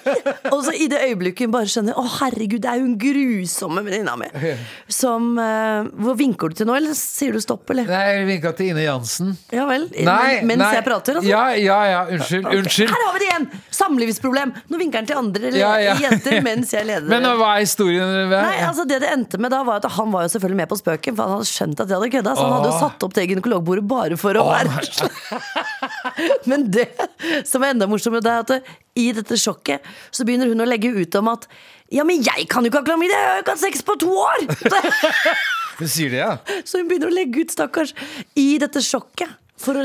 [0.52, 4.16] Og så i det øyeblikket hun bare skjønner Å herregud, det er hun grusomme venninna
[4.20, 4.28] mi.
[4.92, 7.88] Som uh, Hvor vinker du til nå, eller sier du stopp, eller?
[7.88, 9.32] Nei, jeg vinka til Ine Jansen.
[9.54, 9.86] Ja vel?
[9.94, 10.70] Nei, mens nei.
[10.76, 11.30] jeg prater, altså?
[11.30, 12.02] Ja, ja, ja.
[12.12, 12.50] Unnskyld.
[12.50, 12.92] Unnskyld.
[12.92, 13.48] Her har vi det igjen!
[13.74, 14.54] Samlivsproblem.
[14.68, 15.96] Nå vinker han til andre eller, Ja, ja.
[16.04, 17.08] jenter mens jeg leder.
[17.14, 18.14] Men hva er historien?
[18.34, 20.80] Nei, altså Det det endte med da, var at han var jo selvfølgelig med på
[20.80, 22.36] spøken, for han hadde skjønt at jeg hadde kødda.
[22.36, 24.82] Så han hadde jo satt opp det gynekologbordet bare for å være
[26.50, 26.88] Men det
[27.48, 29.84] som er enda morsommere, det er at i dette sjokket
[30.14, 31.48] så begynner hun å legge ut om at
[31.92, 33.96] ja, men jeg kan jo ikke ha klamydia, jeg har jo ikke hatt sex på
[34.00, 34.46] to år!
[35.78, 36.60] Hun sier det, ja.
[36.62, 37.90] Så hun begynner å legge ut, stakkars,
[38.38, 39.32] i dette sjokket.
[39.62, 39.82] For å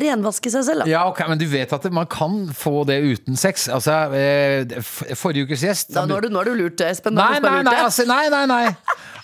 [0.00, 0.82] renvaske seg selv.
[0.82, 0.88] Da.
[0.88, 3.66] Ja, ok, Men du vet at man kan få det uten sex?
[3.68, 4.80] Altså, eh,
[5.18, 7.12] Forrige ukes gjest Da, nå har du, nå har du lurt, Espen.
[7.18, 7.82] Nei, nei, nei, det.
[7.84, 8.62] altså, nei, nei, nei.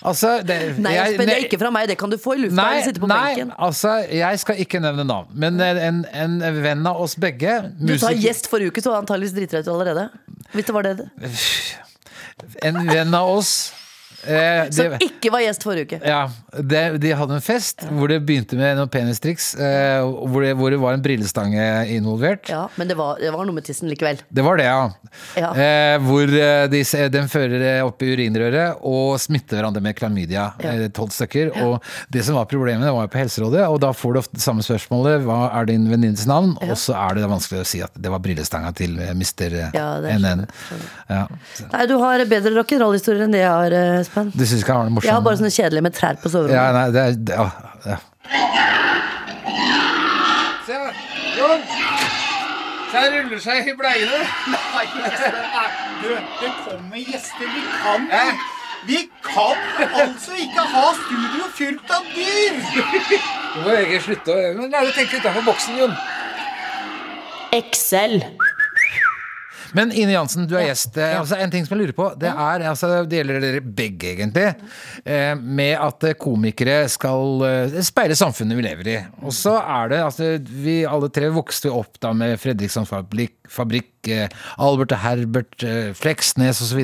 [0.05, 1.89] Altså, det, Nei, jeg- Espen, det er ikke fra meg.
[1.89, 3.51] Det kan du få i lufta Nei, sitte på nei, benken.
[3.57, 5.33] altså, jeg skal ikke nevne navn.
[5.33, 9.09] Men en, en venn av oss begge Du sa gjest forrige uke, så var han
[9.25, 10.05] deg ut allerede.
[10.53, 11.09] Hvis det var det.
[12.63, 13.71] En venn av oss
[14.27, 15.99] Eh, Som ikke var gjest forrige uke.
[16.03, 16.29] ja,
[16.59, 20.73] det, de hadde en fest hvor det begynte med noen penistriks, eh, hvor, det, hvor
[20.73, 21.63] det var en brillestange
[21.95, 22.49] involvert.
[22.51, 24.19] Ja, Men det var, det var noe med tissen likevel.
[24.29, 24.89] Det var det, ja.
[25.39, 25.51] Ja.
[25.53, 26.81] Eh, hvor eh, de,
[27.13, 30.49] den fører eh, opp i urinrøret og smitter hverandre med klamydia.
[30.59, 31.53] eh, Tolv stykker.
[31.65, 31.79] Og
[32.11, 34.43] det som var problemet, det var jo på Helserådet, og da får du ofte det
[34.43, 35.23] samme spørsmålet.
[35.27, 36.55] Hva er din venninnes navn?
[36.67, 39.15] Og så er det vanskelig å si at det var brillestanga til Mr.
[39.19, 40.45] mister Ja, NN.
[41.09, 41.23] Ja.
[41.71, 43.75] Nei, Du har bedre rock'n'roll-historier enn det jeg har,
[44.09, 44.31] Espen.
[44.33, 45.07] Du syns ikke han var morsom?
[45.07, 46.55] Jeg har bare sånne kjedelige med trær på soverommet.
[46.57, 47.49] Ja, nei, det er det, ja,
[47.85, 47.97] ja.
[50.65, 50.77] Se,
[51.37, 51.61] Jon!
[52.89, 54.21] Se, han ruller seg i bleiene.
[56.01, 56.09] Du,
[56.41, 57.45] det kommer gjester.
[57.53, 58.07] Vi kan
[58.87, 59.57] Vi kan
[60.01, 62.61] altså ikke ha studio fylt av dyr!
[63.53, 65.97] Du må egentlig slutte å Men Lære å tenke utenfor boksen, Jon.
[67.59, 68.21] Excel.
[69.77, 70.97] Men Ine Jansen, du er gjest.
[70.97, 74.13] Eh, Altså, en ting som jeg lurer på, det er altså, Det gjelder dere begge,
[74.15, 74.47] egentlig.
[75.03, 77.43] Eh, med at eh, komikere skal
[77.85, 78.97] speile samfunnet vi lever i.
[79.23, 83.87] Og så er det altså Vi alle tre vokste opp da med Fredriksson Fabrikk, fabrikk
[84.61, 85.63] Albert og Herbert,
[85.99, 86.79] Fleksnes osv.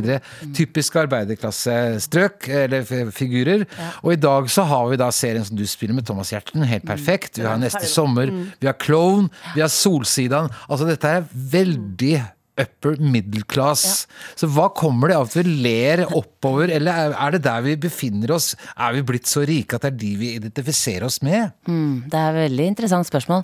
[0.58, 3.13] Typiske arbeiderklassestrøk, eller figurer.
[3.15, 3.65] figurer.
[4.04, 6.86] Og i dag så har vi da serien som du spiller med Thomas Giertsen, helt
[6.88, 7.39] perfekt.
[7.39, 10.52] Vi har Neste sommer, vi har Klovn, vi har Solsidan.
[10.67, 12.17] Altså dette er veldig
[12.58, 14.06] upper middle class.
[14.36, 18.32] Så hva kommer det av at vi ler oppover, eller er- det der vi befinner
[18.32, 18.56] oss?
[18.78, 21.52] Er vi blitt så rike at det er de vi identifiserer oss med?
[21.65, 23.44] Det er et veldig interessant spørsmål.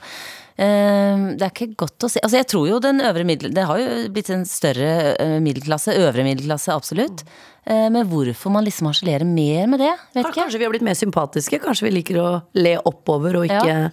[0.58, 2.20] Eh, Det er ikke godt å si.
[2.24, 3.52] Altså jeg tror jo den øvre middel...
[3.54, 7.24] Det har jo blitt en større eh, middelklasse, øvre middelklasse, absolutt.
[7.66, 10.44] Eh, Men hvorfor man liksom harselerer mer med det, vet ikke jeg.
[10.46, 11.60] Kanskje vi har blitt mer sympatiske?
[11.64, 13.90] Kanskje vi liker å le oppover og ikke Ja.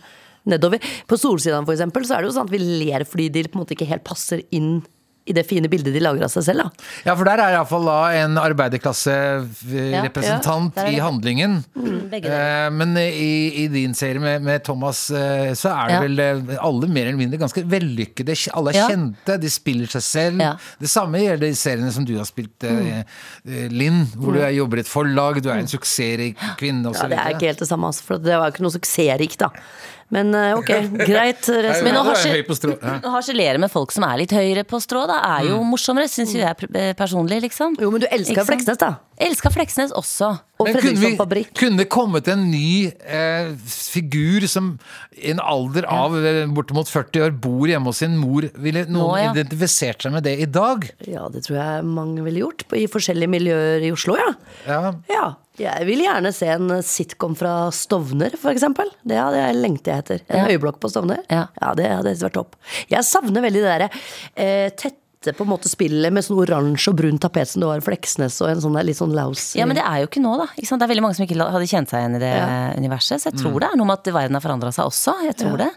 [0.47, 0.79] nedover?
[1.09, 3.57] På Solsidaen, for eksempel, så er det jo sånn at vi ler fordi de på
[3.59, 4.83] en måte ikke helt passer inn
[5.29, 6.61] i det fine bildet de lager av seg selv.
[6.65, 6.69] da.
[7.07, 7.87] Ja, for der er iallfall
[8.19, 11.53] en arbeiderklasserepresentant ja, er i handlingen.
[11.77, 16.01] Mm, Eh, Men i, i din serie med, med Thomas, eh, så er det Ja.
[16.01, 18.35] vel eh, alle mer eller mindre ganske vellykkede.
[18.57, 18.87] Alle er Ja.
[18.89, 20.41] kjente, de spiller seg selv.
[20.41, 20.55] Ja.
[20.81, 23.03] Det samme gjelder i seriene som du har spilt, eh,
[23.47, 27.07] eh, Linn, hvor du er- jobber i et forlag, du er en suksessrik kvinne Ja.
[27.09, 29.49] Det er ikke helt det samme, altså, for det var ikke noe suksessrikt, da.
[30.11, 30.67] Men eh, ok,
[31.05, 31.49] greit.
[31.85, 32.03] Men nå
[32.65, 32.71] du.
[32.81, 32.99] Ja.
[33.05, 36.33] å harselere med folk som er litt høyere på strå, da, er jo morsommere, syns
[36.35, 37.77] jo jeg eh, personlig, liksom.
[37.81, 38.95] Jo, men du elsker Fleksnes, da.
[39.19, 40.31] Elska Fleksnes også.
[40.63, 41.51] Og Fredriksson Fabrikk.
[41.59, 44.77] kunne det kommet en ny eh, figur som
[45.19, 46.47] i en alder av ja.
[46.55, 48.47] bortimot 40 år bor hjemme hos sin mor?
[48.59, 49.33] Ville noen Nå, ja.
[49.35, 50.87] identifisert seg med det i dag?
[51.07, 54.33] Ja, det tror jeg mange ville gjort, i forskjellige miljøer i Oslo, ja.
[54.69, 54.83] Ja.
[55.11, 55.27] Ja,
[55.59, 58.93] jeg vil gjerne se en sitcom fra Stovner, eksempel.
[59.03, 60.23] Det hadde jeg lengter jeg etter.
[60.31, 60.55] En Ja.
[60.55, 61.25] øyeblokk på Stovner.
[61.29, 61.49] Ja.
[61.75, 62.55] det hadde vært topp.
[62.89, 63.91] Jeg savner veldig det derre
[64.37, 67.81] eh, tette på en måte spillet med sånn oransje og brunt tapet som det var
[67.81, 70.23] i Fleksnes, og en sånn der litt sånn laus Ja, men det er jo ikke
[70.23, 70.47] nå, da.
[70.55, 70.79] Ikke sant?
[70.79, 72.35] Det er veldig mange som ikke hadde kjent seg igjen i det
[72.79, 73.21] universet.
[73.23, 75.17] Så jeg tror det er noe med at verden har forandra seg også.
[75.27, 75.71] Jeg tror det.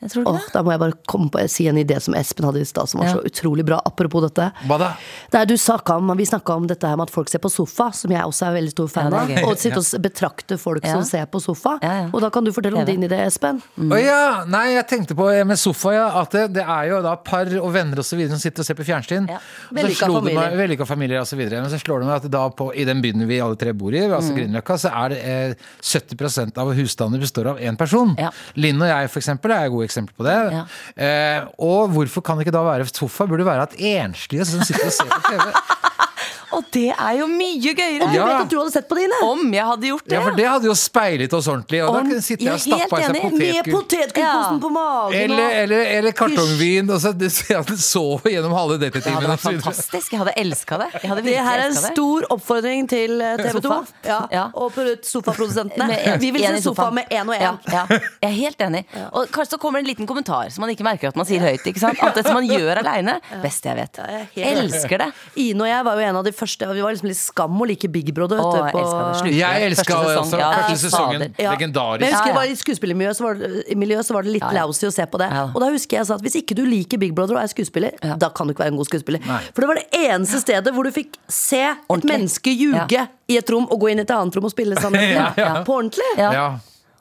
[0.00, 2.46] Jeg tror ikke Åh, da må jeg bare komme på si en idé som Espen
[2.48, 3.14] hadde i stad, som var Ja.
[3.18, 3.80] så utrolig bra.
[3.84, 4.46] Apropos dette.
[4.66, 4.94] Hva da?
[5.30, 5.54] Der du
[5.92, 8.46] om, Vi snakka om dette her med at folk ser på sofa, som jeg også
[8.48, 9.28] er veldig stor fan Ja, av.
[9.28, 9.44] det.
[9.44, 10.92] Og sitte og betrakte folk Ja.
[10.94, 11.78] som ser på sofa.
[11.82, 12.10] Ja, ja.
[12.14, 13.60] Og da kan du fortelle om din idé, Espen.
[13.78, 14.44] Å ja!
[14.46, 16.20] Nei, jeg tenkte på eh, med sofa, ja.
[16.22, 18.66] At det, det er jo da par og venner og så videre som sitter og
[18.66, 19.28] ser på fjernsyn.
[19.28, 19.38] Ja.
[19.70, 20.56] Vellykka familier.
[20.56, 21.60] Vellykka familier og så videre.
[21.60, 23.92] Men så slår det meg at da på, i den byen vi alle tre bor
[23.92, 28.14] i, altså Grünerløkka, så er det eh, 70% av husstander består av én person.
[28.18, 28.30] Ja.
[28.56, 30.38] Linn og jeg, for eksempel, er gode eksempel på det.
[30.54, 30.64] Ja.
[30.94, 33.26] Eh, og hvorfor kan det ikke da være sofa?
[33.26, 35.50] Burde det være at enslige som sitter og ser på TV.
[36.52, 38.06] Og det er jo mye gøyere!
[38.10, 38.26] Jeg Ja.
[38.26, 39.14] vet at du hadde sett på dine!
[39.22, 40.12] Om jeg hadde gjort det!
[40.16, 41.80] Ja, for det hadde jo speilet oss ordentlig.
[41.86, 43.38] Og da Om- kunne sitte jeg og er i helt seg enig.
[43.40, 43.74] Med potetgull.
[43.80, 44.58] potetgullposen Ja.
[44.64, 47.28] på magen Eller, eller, eller kartongvin, og så du
[48.30, 50.10] gjennom halve Det hadde vært fantastisk.
[50.12, 50.88] Jeg hadde elska det.
[51.02, 54.44] Jeg hadde Det her er en stor oppfordring til eh, TV 2 ja, Ja.
[54.54, 56.18] og pro- sofaprodusentene.
[56.20, 57.40] Vi vil se sofa med én og én.
[57.40, 57.86] Ja, ja.
[57.90, 58.84] Jeg er helt enig.
[59.12, 61.40] Og kanskje så kommer det en liten kommentar som man ikke merker at man sier
[61.40, 61.62] høyt.
[61.66, 61.98] ikke sant?
[62.02, 63.20] Alt det som man gjør aleine.
[63.42, 64.00] Beste jeg vet.
[64.34, 65.12] jeg er Elsker det.
[65.36, 66.68] Ine og jeg var jo en av de første.
[66.74, 68.36] Vi var liksom litt skam å like Big Brother.
[68.40, 69.18] vet Å, jeg på- elska det.
[69.20, 69.36] Slutt.
[69.38, 70.24] Jeg elska Første det sesong.
[70.24, 70.38] også.
[70.40, 71.34] Ja, Første sesongen.
[71.38, 71.50] Ja.
[71.54, 72.00] Legendarisk.
[72.00, 72.32] Men jeg husker Ja, ja.
[72.32, 74.64] det var I skuespillermiljøet så var det, så var det litt Ja, ja.
[74.66, 75.30] lousy å se på det.
[75.30, 75.44] Ja.
[75.54, 77.92] Og da husker jeg sa at hvis ikke du liker Big Brother og er skuespiller,
[78.02, 78.16] Ja.
[78.16, 79.20] da kan du ikke være en god skuespiller.
[79.26, 79.40] Nei.
[79.54, 83.06] For det var det eneste stedet hvor du fikk se et menneske ljuge Ja.
[83.28, 85.00] i et rom og gå inn i et annet rom og spille sammen.
[85.10, 85.64] Ja, ja.
[85.64, 86.06] På ordentlig.
[86.18, 86.58] Ja.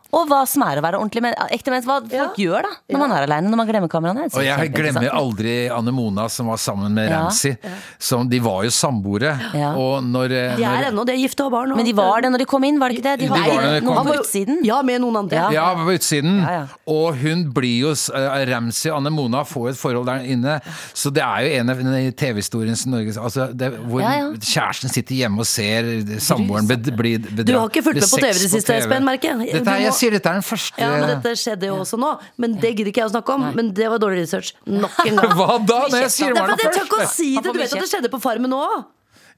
[0.10, 0.18] Ja.
[0.18, 1.86] Og hva som er å være ordentlig men, ekte menneske.
[1.90, 4.26] Hva folk gjør da når man er aleine, når man glemmer kameraene.
[4.26, 7.20] Er Og jeg glemmer aldri Anne Mona som var sammen med Ja.
[7.26, 7.52] Ramsi.
[8.00, 9.36] Som, de var jo samboere.
[9.54, 9.74] Ja.
[9.78, 11.76] Og når, eh, De er når ennå, de er gifte og barn.
[11.76, 13.20] Men de var det når de kom inn, var det ikke det?
[13.20, 14.64] De De var det noen på utsiden.
[14.66, 15.36] Ja, med noen andre.
[15.36, 15.50] Ja.
[15.52, 16.42] Ja, på utsiden.
[16.42, 16.66] Ja, ja.
[16.88, 20.60] Og hun blir jo uh, Ramsi og Anne Mona får et forhold der inne.
[20.94, 24.30] Så det er jo en av de TV-historiens Norge altså det, Hvor Ja, ja.
[24.34, 25.86] kjæresten sitter hjemme og ser
[26.18, 27.46] samboeren bli bedratt.
[27.46, 28.74] Du har ikke fulgt med på TV det siste.
[28.80, 29.99] Espen, merker jeg.
[30.00, 32.12] Er, sier dette er den første Ja, men Dette skjedde jo også nå.
[32.40, 33.48] Men det gidder ikke jeg å snakke om.
[33.58, 34.54] Men det var dårlig research.
[34.66, 35.34] Nok en gang.
[35.40, 35.82] Hva da?
[35.92, 37.16] Når jeg sier Det det er var fordi jeg tør ikke å første?
[37.20, 37.44] si det.
[37.44, 38.78] Du vet at det skjedde på Farmen òg?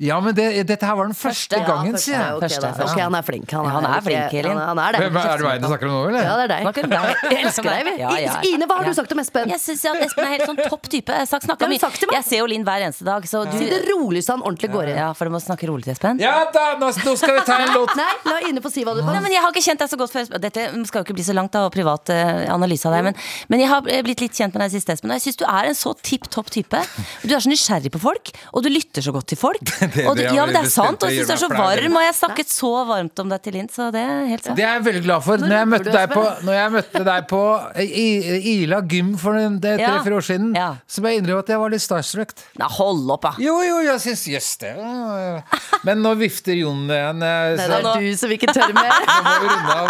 [0.02, 2.34] Ja, men det, dette her var den første Første, gangen, Ja, sier jeg.
[2.38, 2.86] ok, Første, første.
[2.96, 3.52] Ok, han er flink.
[3.54, 4.58] Han er, Ja, han er flink, Elin.
[4.58, 5.00] Han, han er det.
[5.02, 6.24] Er det meg du snakker om nå, eller?
[6.26, 6.66] Ja, det er deg.
[6.66, 7.06] Om.
[7.36, 7.82] Jeg elsker deg.
[7.88, 7.94] vi.
[8.02, 8.34] Ja, ja.
[8.50, 8.94] Ine, hva har Ja.
[8.94, 9.52] du sagt om Espen?
[9.54, 11.18] Jeg syns Espen er helt sånn topp type.
[11.22, 11.46] Jeg sagt.
[12.12, 14.90] Jeg ser jo Linn hver eneste dag, så du Si det roligst han ordentlig går
[14.94, 14.98] inn.
[15.04, 16.20] Ja, for du må snakke rolig til Espen.
[16.24, 17.94] Ja da, nå, skal vi ta en låt.
[18.00, 20.00] Nei, la Ine få si hva du Nei, men Jeg har ikke kjent deg så
[20.02, 20.34] godt før.
[20.42, 23.06] Dette skal jo ikke bli så langt da, og privat eh, analyse av deg.
[23.12, 23.22] Men,
[23.54, 25.14] men jeg har blitt litt kjent med deg siste, Espen.
[25.14, 26.82] Og jeg syns du er en så tipp topp type.
[27.22, 29.62] Du er så nysgjerrig på folk, og du lytter så godt til folk.
[29.96, 31.38] det Og du, er ja, men det er sant, og det jeg syns du er
[31.42, 34.44] så varm, og jeg snakket så varmt om deg til Linn, så det er helt
[34.48, 34.58] sant.
[34.58, 35.36] Det er jeg veldig glad for.
[35.42, 37.42] Når jeg møtte deg på, når jeg møtte deg på
[37.82, 39.42] I- Ila gym for det
[39.74, 40.70] er tre-fire år siden, Ja.
[40.88, 42.30] så må jeg innrømme at jeg var litt starstruck.
[42.60, 43.32] Nei, hold opp, da.
[43.42, 44.72] Jo, jo, jeg syns Jøss, det
[45.84, 47.24] Men nå vifter Jon igjen.
[47.24, 48.92] eh, Så det er du som ikke tør mer.
[49.12, 49.88] nå må vi runde av.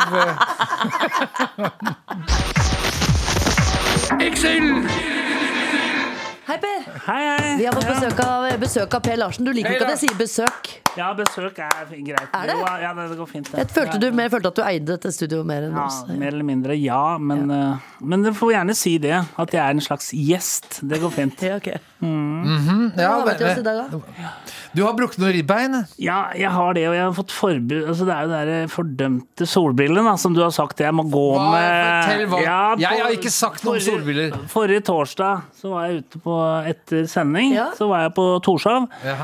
[4.17, 5.20] eh.
[6.51, 6.87] Hei, Per.
[7.05, 7.51] Hei, hei.
[7.61, 9.45] Vi har fått besøk av, besøk av Per Larsen.
[9.47, 10.71] Du liker Hei, ikke at jeg sier besøk.
[10.99, 12.25] Ja, besøk er greit.
[12.35, 12.57] Er det?
[12.59, 13.51] Jo, Ja, det, det går fint.
[13.55, 16.01] Jeg følte, du, mer, følte at du eide dette studioet mer enn Ja, oss.
[16.11, 19.15] mer eller mindre ja, men, eh, men du får gjerne si det.
[19.39, 20.81] At jeg er en slags gjest.
[20.83, 21.47] Det går fint.
[21.47, 21.61] Ja,
[22.01, 22.97] ok.
[22.97, 23.99] Ja, Hva til oss i dag, da?
[24.73, 25.75] du har brukket noen ribbein.
[26.01, 29.47] Ja, jeg har det, og jeg har fått forbud altså Det er jo de fordømte
[29.47, 32.07] solbrillene som du har sagt jeg må gå Hva- med.
[32.07, 34.35] fortell hva- Ja, Jeg har ikke sagt noe om solbriller.
[34.49, 36.37] Forrige torsdag så var jeg ute på
[36.67, 37.53] etter sending.
[37.53, 37.69] Ja.
[37.77, 38.87] Så var jeg på Torshov.
[39.05, 39.17] Ja.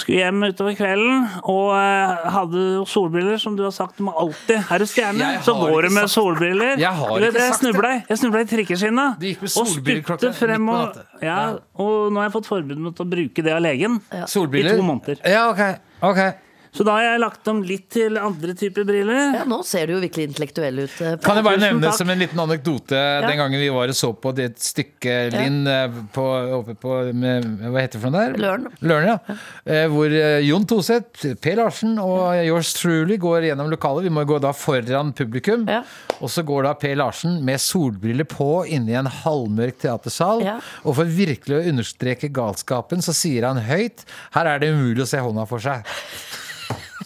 [0.00, 3.98] Skulle hjem utover kvelden og eh, hadde solbriller, som du har sagt.
[3.98, 6.76] Du må alltid Er du stjerne, så går du med solbriller.
[6.80, 7.92] Jeg har ikke jeg sagt det.
[7.96, 9.06] i Jeg snubla i trikkeskinna.
[9.16, 11.38] Og solbriller spytte frem og ja, Ja.
[11.82, 14.00] Og nå har jeg fått forbud mot å bruke det av legen.
[14.12, 14.24] ja.
[14.26, 15.20] I to måneder.
[15.24, 15.80] Ja, ok.
[16.02, 16.45] ok.
[16.76, 19.32] Så da har jeg lagt om litt til andre typer briller.
[19.38, 20.96] Ja, nå ser du jo virkelig intellektuell ut.
[21.00, 21.96] eh, Kan jeg bare Tusen nevne takk.
[22.02, 25.96] som en liten anekdote den gangen vi var og så på det stykket Linn eh,
[26.12, 26.24] på,
[26.60, 28.36] oppe på med, Hva heter det for noe der?
[28.44, 28.68] Løren.
[28.84, 29.36] Løren, ja.
[29.64, 30.12] Eh, Hvor
[30.44, 34.04] Jon Toseth, Per Larsen og yours truly går gjennom lokalet.
[34.06, 35.64] Vi må gå da foran publikum.
[35.70, 35.80] Ja.
[36.20, 40.44] Og så går da Per Larsen med solbriller på inne i en halvmørk teatersal.
[40.44, 40.58] Ja.
[40.84, 44.04] Og for virkelig å understreke galskapen, så sier han høyt
[44.36, 45.86] Her er det umulig å se hånda for seg.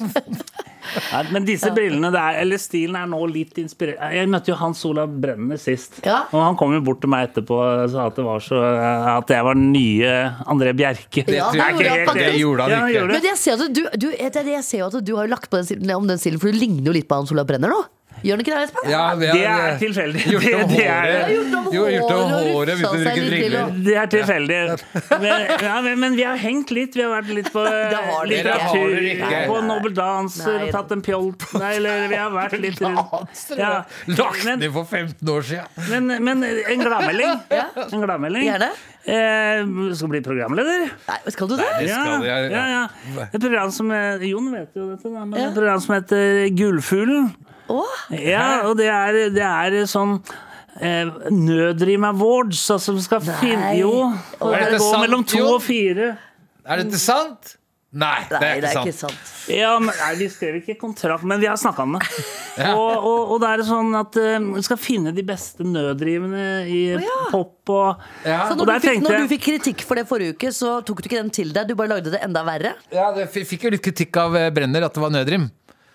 [1.12, 4.56] Nei, men disse brillene, det er, eller stilen er nå litt inspirert Jeg møtte jo
[4.58, 6.00] Hans Olav Brenner sist.
[6.06, 6.22] Ja.
[6.34, 8.58] Og han kom jo bort til meg etterpå og sa at det var så
[9.18, 10.14] At jeg var den nye
[10.50, 11.22] André Bjerke.
[11.30, 13.14] Ja, Det det gjorde han helt- det gjorde han Ja, han gjorde.
[13.20, 15.60] Men jeg ser, at du, du, jeg, jeg ser jo at du har lagt på
[15.62, 17.82] den, om den stilen, for du ligner jo litt på Hans Olav Brenner nå.
[18.22, 18.90] Gjør den ikke det, Espen?
[18.90, 20.22] Ja, vi har, Det er tilfeldig.
[20.30, 21.30] Gjort om Det- det er- håret.
[21.30, 23.70] Ja, Jo, gjort om håret briller.
[23.84, 24.58] Det er tilfeldig.
[25.20, 26.94] Men, ja, men, men vi har hengt litt.
[26.94, 31.46] Vi har vært litt på Det litteratur, Det på Nobel Dancer og tatt en pjolt.
[31.58, 33.56] Nei, eller vi har vært litt rundt.
[33.56, 33.84] Ja.
[34.20, 35.66] Lagt Men, ned for 15 år siden.
[35.90, 37.40] men, men en gladmelding.
[37.50, 38.44] En gladmelding.
[38.50, 38.70] Gjerne.
[39.10, 40.90] Eh, skal bli programleder.
[41.08, 41.64] Nei, skal du det?
[41.80, 43.24] Det skal jeg, ja, ja.
[43.32, 45.48] Et program som eh, Jon vet jo dette, da, men Ja.
[45.48, 47.30] et program som heter Gullfuglen.
[47.70, 47.84] Å,
[48.18, 50.18] Ja, og det er, det er sånn
[50.80, 53.94] eh, Nødrim Awards, altså som skal finne Jo,
[54.40, 55.54] og det går sant, mellom to Jon?
[55.56, 56.12] og fire.
[56.66, 57.56] Er dette sant?
[57.90, 59.30] Nei, det nei, er det er ikke ikke sant.
[59.50, 62.04] Ja, men nei, Vi skrev ikke kontrakt, men vi har snakka om det.
[62.60, 66.80] Og, og, og det er sånn at eh, vi skal finne de beste nøddrivende i
[67.32, 68.44] pop og Ja.
[68.50, 71.00] Så når du, fikk, tenkte når du fikk kritikk for det forrige uke, så tok
[71.00, 71.70] du ikke den til deg?
[71.70, 72.74] Du bare lagde det enda verre?
[72.92, 75.48] Ja, det fikk jo litt kritikk av eh, Brenner at det var nødrim.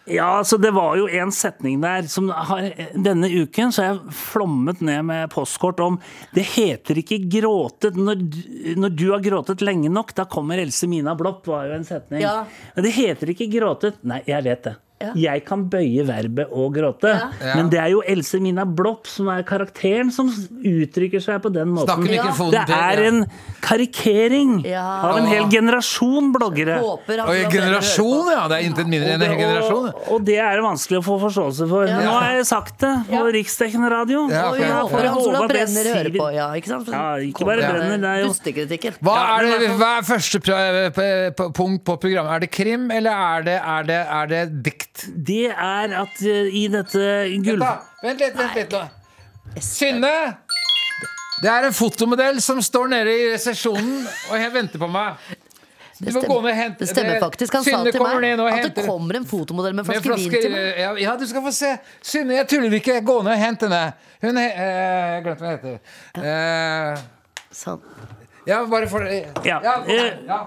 [0.05, 4.13] Ja, så det var jo en setning der som har Denne uken så har jeg
[4.13, 5.97] flommet ned med postkort om
[6.35, 8.21] Det heter ikke gråtet når,
[8.77, 10.13] når du har gråtet lenge nok.
[10.17, 12.21] Da kommer Else Mina Blopp, var jo en setning.
[12.21, 12.43] Ja.
[12.75, 13.97] Men det heter ikke gråtet.
[14.05, 14.75] Nei, jeg vet det.
[15.01, 15.10] Ja.
[15.19, 17.10] Jeg kan bøye verbet og gråte.
[17.12, 17.55] Ja.
[17.58, 21.73] Men det er jo Else Mina Blopp som er karakteren som uttrykker seg på den
[21.75, 21.89] måten.
[21.89, 23.19] Snakker mikrofonen Det er en
[23.62, 24.84] karikering Ja.
[25.10, 26.77] av en hel generasjon bloggere.
[26.81, 28.47] Og en generasjon, ja!
[28.47, 29.89] Det er intet mindre enn en hel generasjon.
[29.91, 31.86] og, og det er det vanskelig å få forståelse for.
[31.91, 33.25] Men nå har jeg sagt det på Ja.
[33.36, 34.23] riksdekkende radio.
[34.31, 34.55] Ja, på.
[34.55, 36.47] Og håper Jeg Hans håper Olav at Brenner hører på, ja.
[36.55, 36.88] Ikke sant?
[36.88, 41.84] Ja, ikke bare Brenner, det er jo- Hva er, det, hva er første p- punkt
[41.84, 42.31] på programmet?
[42.36, 44.94] Er det krim, eller er det, er det, er det dikt?
[45.27, 47.60] Det er at eh, i dette Vent, gull...
[47.63, 47.73] da.
[48.03, 48.84] Vent litt, vent litt nå.
[49.62, 50.13] Synne!
[51.43, 55.19] Det er en fotomodell som står nede i resepsjonen og jeg venter på meg.
[55.99, 57.53] Du må gå ned og hente Det stemmer faktisk.
[57.55, 60.79] Han sa til meg at det kommer en fotomodell med med flaske vin til meg.
[60.81, 61.69] ja, ja, du skal få se.
[62.03, 62.97] Synne, jeg tuller ikke.
[63.05, 63.84] Gå ned og hent henne.
[64.25, 65.79] Hun he- eh, Jeg glemte hva hun heter.
[66.23, 67.03] Eh,
[67.55, 67.79] Sånn.
[68.47, 70.39] Ja, bare for Ja, ja, eh, ja.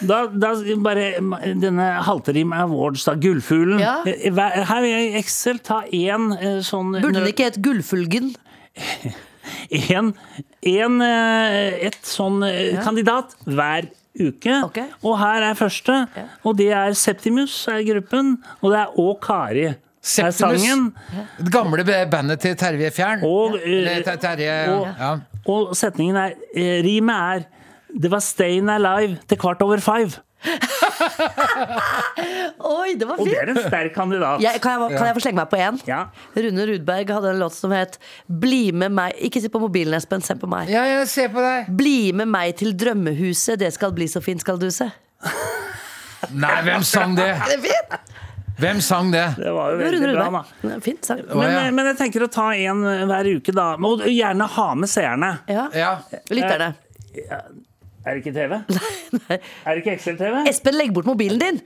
[0.00, 1.06] Da, da bare
[1.60, 3.14] Denne Halterim Awards, da.
[3.14, 3.80] Gullfuglen.
[3.82, 3.98] Ja.
[4.06, 8.32] Eh, Her vil jeg i Excel ta én eh, sånn Burde den ikke hett Gullfulgen?
[9.96, 10.12] en,
[10.62, 12.82] en, et sånn ja.
[12.84, 13.90] kandidat hver
[14.20, 14.56] uke.
[14.70, 14.88] Okay.
[15.06, 16.02] Og her er første.
[16.44, 18.36] Og det er Septimus er gruppen.
[18.60, 20.62] Og det er Å Kari er Septimus.
[20.64, 20.86] sangen.
[21.38, 23.24] Det gamle bandet til Terje Fjern.
[23.26, 25.12] Og, Eller Terje og- ja.
[25.48, 27.46] Og setningen er eh, Rimet er
[27.90, 30.20] Det var Stayin' Alive til kvart over five.
[32.70, 33.20] Oi, det var fint!
[33.20, 34.40] Og det er en sterk kandidat.
[34.44, 35.80] Jeg, kan, jeg, kan jeg få slenge meg på én?
[35.88, 36.04] Ja.
[36.36, 37.98] Rune Rudberg hadde en låt som het
[38.28, 40.68] 'Bli med meg' Ikke se på mobilen, Espen, se på meg.
[40.70, 41.66] ja, jeg ser på deg.
[41.76, 44.90] Bli med meg til drømmehuset, det skal bli så fint, skal du se.
[46.30, 47.28] Nei, hvem sang det?
[47.28, 48.00] Er det fint?
[48.60, 49.24] Hvem sang det?
[49.40, 50.78] Det var jo veldig bra, da.
[50.84, 51.22] Fint sang.
[51.24, 51.64] Å, Men, ja.
[51.74, 53.70] men jeg tenker å ta en hver uke, da.
[53.88, 55.32] Og gjerne ha med seerne.
[55.48, 55.66] Ja.
[55.76, 55.92] Ja.
[56.30, 56.74] Lytterne.
[58.00, 58.56] Er det ikke TV?
[59.66, 60.40] Er det ikke Excel-TV?
[60.48, 61.60] Espen, legg bort mobilen din!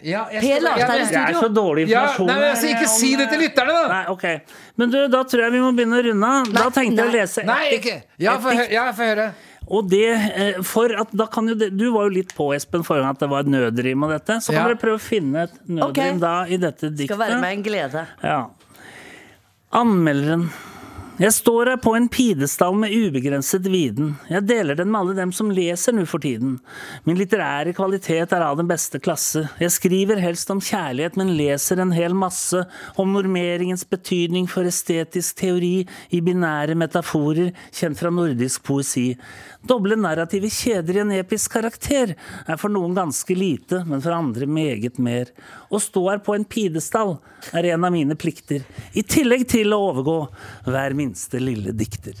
[0.00, 1.08] Ja, jeg Per skal- Larstad ja, i.
[1.12, 2.26] Det er så dårlig Ja, informasjon.
[2.30, 3.82] nei, men altså, her ikke om, si det til eh, lytterne, da!
[3.90, 4.54] Nei, ok.
[4.80, 6.46] Men du, da tror jeg vi må begynne å runde av.
[6.54, 7.96] Da Nei, tenkte jeg å lese Nei, ikke!
[8.24, 9.26] Ja, få hø- ja, få høre.
[9.70, 12.82] Og det, eh, for at da kan jo det, Du var jo litt på, Espen,
[12.82, 14.40] forrige gang at det var et nødrim og dette.
[14.42, 14.68] Så kan Ja.
[14.68, 16.18] dere prøve å finne et nødrim okay.
[16.18, 17.14] da i dette diktet.
[17.14, 18.06] Skal være meg en glede.
[18.22, 18.40] Ja.
[19.72, 20.50] Anmelderen.
[21.20, 24.14] Jeg står her på en pidestall med ubegrenset viden.
[24.32, 26.54] Jeg deler den med alle dem som leser nå for tiden.
[27.04, 29.42] Min litterære kvalitet er av den beste klasse.
[29.60, 32.62] Jeg skriver helst om kjærlighet, men leser en hel masse
[32.96, 39.10] om normeringens betydning for estetisk teori i binære metaforer kjent fra nordisk poesi.
[39.62, 44.48] Doble narrative kjeder i en episk karakter er for noen ganske lite, men for andre
[44.48, 45.32] meget mer.
[45.68, 47.18] Å stå her på en pidestall
[47.52, 48.64] er en av mine plikter,
[48.96, 50.18] i tillegg til å overgå
[50.68, 52.16] hver minste lille dikter.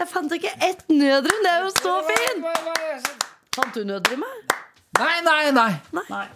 [0.00, 1.44] Jeg fant ikke ett nødrim!
[1.46, 3.10] Det er jo så fint!
[3.54, 4.58] Fant du nødrimet?
[4.98, 5.70] Nei, nei, nei.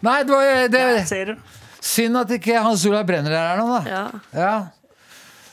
[0.01, 1.57] Nei, det var det, Ser du?
[1.87, 3.83] Synd at ikke Hans Olav Brenner er her nå, da.
[3.91, 4.05] Ja.
[4.37, 4.55] Ja.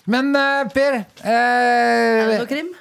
[0.09, 2.71] Men uh, Per Er eh, det noe krim?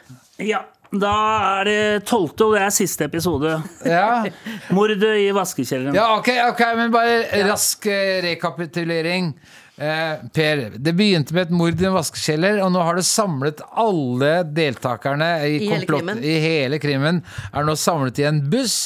[0.42, 0.64] Ja.
[0.92, 1.12] Da
[1.61, 3.55] er det tolvte, og det er siste episode.
[3.88, 4.26] ja.
[4.76, 5.96] Mordet i vaskekjelleren.
[5.96, 9.33] ja, ok, ok, men bare rask eh, rekapitulering.
[9.81, 13.62] Eh, per, det begynte med et mord i en vaskekjeller, og nå har du samlet
[13.72, 16.20] alle deltakerne i, I hele krimen.
[16.20, 17.22] i hele krimmen.
[17.52, 18.76] Er nå samlet i en buss.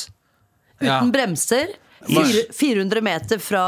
[0.79, 1.01] Ja.
[1.01, 1.75] Uten bremser.
[2.07, 3.65] 400 meter fra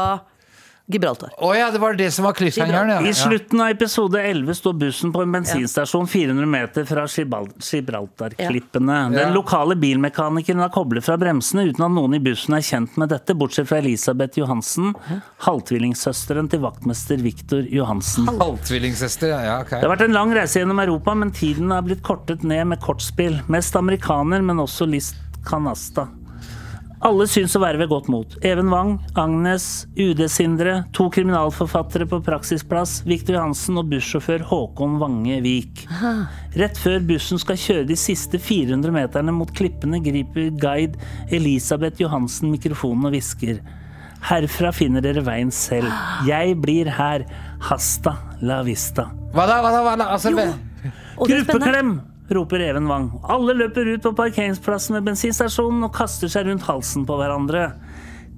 [0.89, 1.29] Gibraltar.
[1.37, 3.01] Å ja, det var det som var cliffhangeren, ja.
[3.05, 8.97] I slutten av episode 11 står bussen på en bensinstasjon 400 meter fra Gibral- Gibraltar-klippene.
[9.13, 13.13] Den lokale bilmekanikeren har koblet fra bremsene uten at noen i bussen er kjent med
[13.13, 14.95] dette, bortsett fra Elisabeth Johansen,
[15.45, 18.27] halvtvillingsøsteren til vaktmester Viktor Johansen.
[18.41, 19.75] Halvtvillingsøster, ja, ja, ok.
[19.77, 22.81] Det har vært en lang reise gjennom Europa, men tiden har blitt kortet ned med
[22.81, 23.39] kortspill.
[23.47, 26.07] Mest amerikaner, men også List Canasta.
[26.99, 28.33] Alle syns å være ved godt mot.
[28.43, 35.85] Even Wang, Agnes, UD-Sindre, to kriminalforfattere på praksisplass, Viktor Johansen og bussjåfør Håkon Wange Vik.
[36.59, 40.99] Rett før bussen skal kjøre de siste 400 meterne mot klippene, griper guide
[41.31, 43.63] Elisabeth Johansen mikrofonen og hvisker.
[44.27, 45.87] Herfra finner dere veien selv.
[46.27, 47.23] Jeg blir her.
[47.63, 49.07] Hasta la vista.
[49.31, 49.83] Hva da, hva da?
[49.87, 50.11] Hva da?
[50.15, 50.35] Altså.
[51.19, 51.99] Gruppeklem!
[52.35, 53.09] Roper Even Wang.
[53.29, 57.71] Alle løper ut på parkeringsplassen ved bensinstasjonen og kaster seg rundt halsen på hverandre.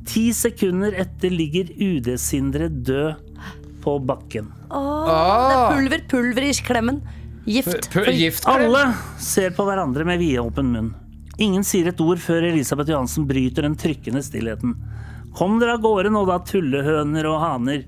[0.08, 3.22] Ti sekunder etter ligger UD-Sindre død
[3.82, 4.50] på bakken.
[4.70, 7.02] Åh, Det er pulver, pulver i klemmen.
[7.46, 7.90] Gift.
[7.94, 8.68] P Giftklem?
[8.70, 8.84] Alle
[9.22, 10.92] ser på hverandre med vidåpen munn.
[11.42, 14.76] Ingen sier et ord før Elisabeth Johansen bryter den trykkende stillheten.
[15.34, 17.86] Kom dere av gårde nå da, tullehøner og haner.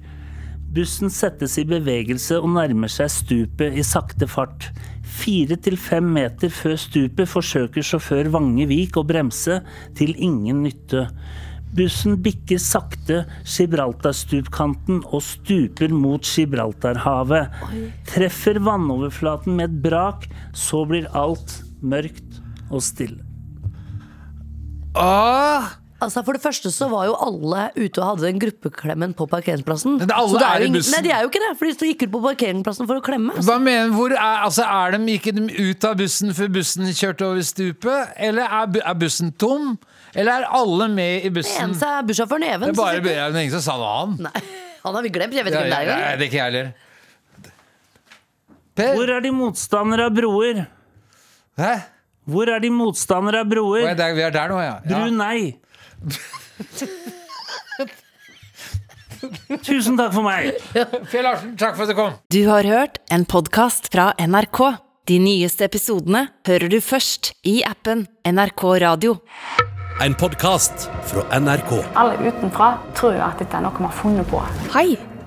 [0.73, 4.71] Bussen settes i bevegelse og nærmer seg stupet i sakte fart.
[5.13, 9.59] Fire til fem meter før stupet forsøker sjåfør Vange Vik å bremse,
[9.97, 11.07] til ingen nytte.
[11.73, 17.53] Bussen bikker sakte Gibraltarstupkanten og stuper mot Gibraltarhavet.
[18.09, 23.21] Treffer vannoverflaten med et brak, så blir alt mørkt og stille.
[24.93, 25.82] Åh!
[26.03, 29.97] Altså For det første så var jo alle ute og hadde den gruppeklemmen på parkeringsplassen.
[30.01, 30.95] Men alle Så det er i bussen.
[30.97, 33.37] Nei, de er jo ikke det, for de gikk ut på parkeringsplassen for å klemme.
[33.47, 37.27] Hva mener Hvor er, altså, er de, Gikk de ut av bussen før bussen kjørte
[37.29, 38.13] over stupet?
[38.29, 39.73] Eller er, er bussen tom?
[40.13, 41.63] Eller er alle med i Det bussen?
[41.69, 44.27] eneste er bussjåføren Det er bare det er ingen som sa noe annet.
[44.27, 44.43] Nei.
[44.83, 45.33] Han har vi glemt.
[45.33, 46.03] Jeg vet Ja, ikke om det er engang.
[46.03, 46.73] ja, det er ikke jeg heller.
[48.73, 48.95] Per?
[48.97, 50.63] Hvor er de motstandere av broer?
[51.61, 51.73] Hæ?
[52.33, 53.83] Hvor er de motstandere av broer?
[53.93, 54.79] vi er der nå, ja.
[54.89, 55.03] ja.
[59.63, 60.57] Tusen takk for meg.
[61.11, 62.17] Fjell Larsen, takk for at du kom.
[62.33, 64.59] Du har hørt en podkast fra NRK.
[65.07, 69.17] De nyeste episodene hører du først i appen NRK Radio.
[70.03, 71.73] En podkast fra NRK.
[71.99, 74.39] Alle utenfra tror jo at dette er noe vi har funnet på.
[74.75, 74.95] Hei,